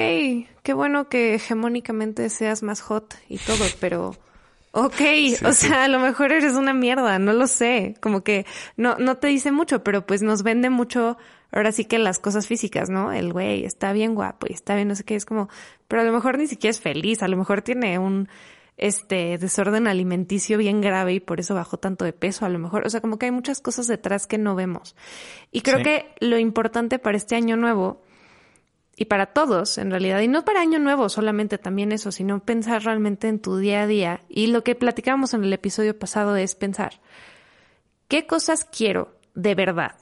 qué 0.62 0.73
bueno 0.75 1.09
que 1.09 1.35
hegemónicamente 1.35 2.29
seas 2.31 2.62
más 2.62 2.81
hot 2.81 3.14
y 3.29 3.38
todo, 3.38 3.64
pero 3.81 4.16
ok, 4.72 5.00
o 5.44 5.52
sea, 5.52 5.85
a 5.85 5.88
lo 5.88 5.98
mejor 5.98 6.33
eres 6.33 6.54
una 6.54 6.72
mierda, 6.72 7.18
no 7.18 7.33
lo 7.33 7.46
sé. 7.46 7.94
Como 8.00 8.22
que 8.22 8.46
no, 8.76 8.96
no 8.98 9.16
te 9.16 9.28
dice 9.28 9.52
mucho, 9.52 9.83
pero 9.83 10.07
pues 10.07 10.22
nos 10.22 10.42
vende 10.42 10.70
mucho 10.70 11.16
ahora 11.52 11.72
sí 11.72 11.85
que 11.85 11.98
las 11.98 12.18
cosas 12.18 12.46
físicas, 12.46 12.90
¿no? 12.90 13.12
El 13.12 13.33
güey 13.33 13.64
está 13.64 13.92
bien 13.92 14.14
guapo 14.14 14.46
y 14.48 14.52
está 14.52 14.74
bien, 14.74 14.88
no 14.88 14.94
sé 14.94 15.04
qué, 15.04 15.14
es 15.14 15.24
como, 15.24 15.48
pero 15.87 16.02
a 16.02 16.04
lo 16.04 16.12
mejor 16.12 16.38
ni 16.38 16.46
siquiera 16.46 16.70
es 16.70 16.81
feliz, 16.81 17.22
a 17.22 17.28
lo 17.28 17.37
mejor 17.37 17.62
tiene 17.62 17.98
un 17.98 18.28
este 18.76 19.37
desorden 19.38 19.88
alimenticio 19.88 20.57
bien 20.57 20.81
grave 20.81 21.14
y 21.14 21.20
por 21.20 21.40
eso 21.40 21.54
bajó 21.54 21.78
tanto 21.78 22.04
de 22.04 22.12
peso 22.12 22.46
a 22.46 22.48
lo 22.48 22.61
mejor. 22.61 22.87
O 22.87 22.90
sea, 22.90 23.00
como 23.00 23.18
que 23.18 23.26
hay 23.26 23.33
muchas 23.33 23.61
cosas 23.61 23.88
detrás 23.88 24.28
que 24.28 24.38
no 24.38 24.54
vemos. 24.54 24.94
Y 25.50 25.62
creo 25.62 25.83
que 25.83 26.07
lo 26.20 26.38
importante 26.38 27.00
para 27.00 27.16
este 27.16 27.35
año 27.35 27.57
nuevo 27.57 28.00
y 28.99 29.05
para 29.05 29.27
todos 29.27 29.79
en 29.79 29.91
realidad, 29.91 30.21
y 30.21 30.29
no 30.29 30.45
para 30.45 30.61
año 30.61 30.79
nuevo 30.79 31.09
solamente 31.09 31.57
también 31.57 31.93
eso, 31.93 32.11
sino 32.11 32.41
pensar 32.41 32.83
realmente 32.83 33.29
en 33.29 33.39
tu 33.39 33.57
día 33.57 33.83
a 33.83 33.87
día. 33.87 34.21
Y 34.29 34.49
lo 34.49 34.65
que 34.65 34.75
platicábamos 34.75 35.35
en 35.35 35.45
el 35.45 35.53
episodio 35.53 35.99
pasado 35.99 36.37
es 36.37 36.55
pensar, 36.55 37.01
¿qué 38.09 38.27
cosas 38.27 38.65
quiero 38.65 39.15
de 39.35 39.55
verdad? 39.55 39.97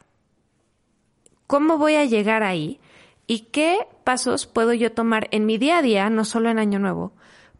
¿Cómo 1.46 1.78
voy 1.78 1.94
a 1.96 2.04
llegar 2.04 2.42
ahí? 2.42 2.80
¿Y 3.26 3.50
qué 3.50 3.78
pasos 4.04 4.46
puedo 4.46 4.72
yo 4.72 4.92
tomar 4.92 5.28
en 5.30 5.46
mi 5.46 5.58
día 5.58 5.78
a 5.78 5.82
día, 5.82 6.10
no 6.10 6.24
solo 6.24 6.48
en 6.48 6.58
año 6.58 6.78
nuevo? 6.78 7.12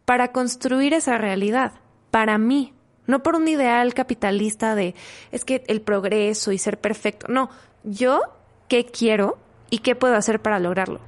para 0.07 0.31
construir 0.31 0.93
esa 0.93 1.17
realidad, 1.17 1.73
para 2.11 2.37
mí, 2.37 2.73
no 3.07 3.23
por 3.23 3.35
un 3.35 3.45
ideal 3.49 3.93
capitalista 3.93 4.73
de 4.73 4.95
es 5.33 5.43
que 5.43 5.65
el 5.67 5.81
progreso 5.81 6.53
y 6.53 6.57
ser 6.57 6.79
perfecto, 6.79 7.27
no, 7.27 7.49
yo 7.83 8.21
qué 8.69 8.85
quiero 8.85 9.37
y 9.69 9.79
qué 9.79 9.95
puedo 9.95 10.15
hacer 10.15 10.41
para 10.41 10.59
lograrlo. 10.59 11.01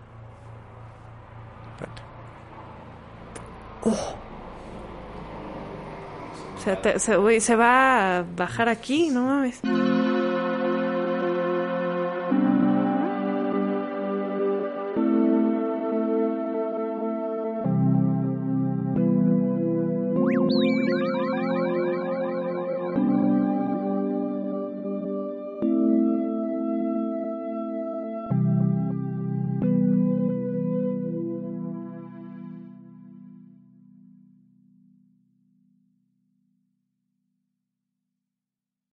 Oh. 3.84 4.16
Se, 6.64 7.40
se, 7.40 7.56
va 7.56 8.18
a 8.18 8.24
bajar 8.24 8.68
aquí, 8.70 9.10
no 9.10 9.24
mames. 9.24 9.62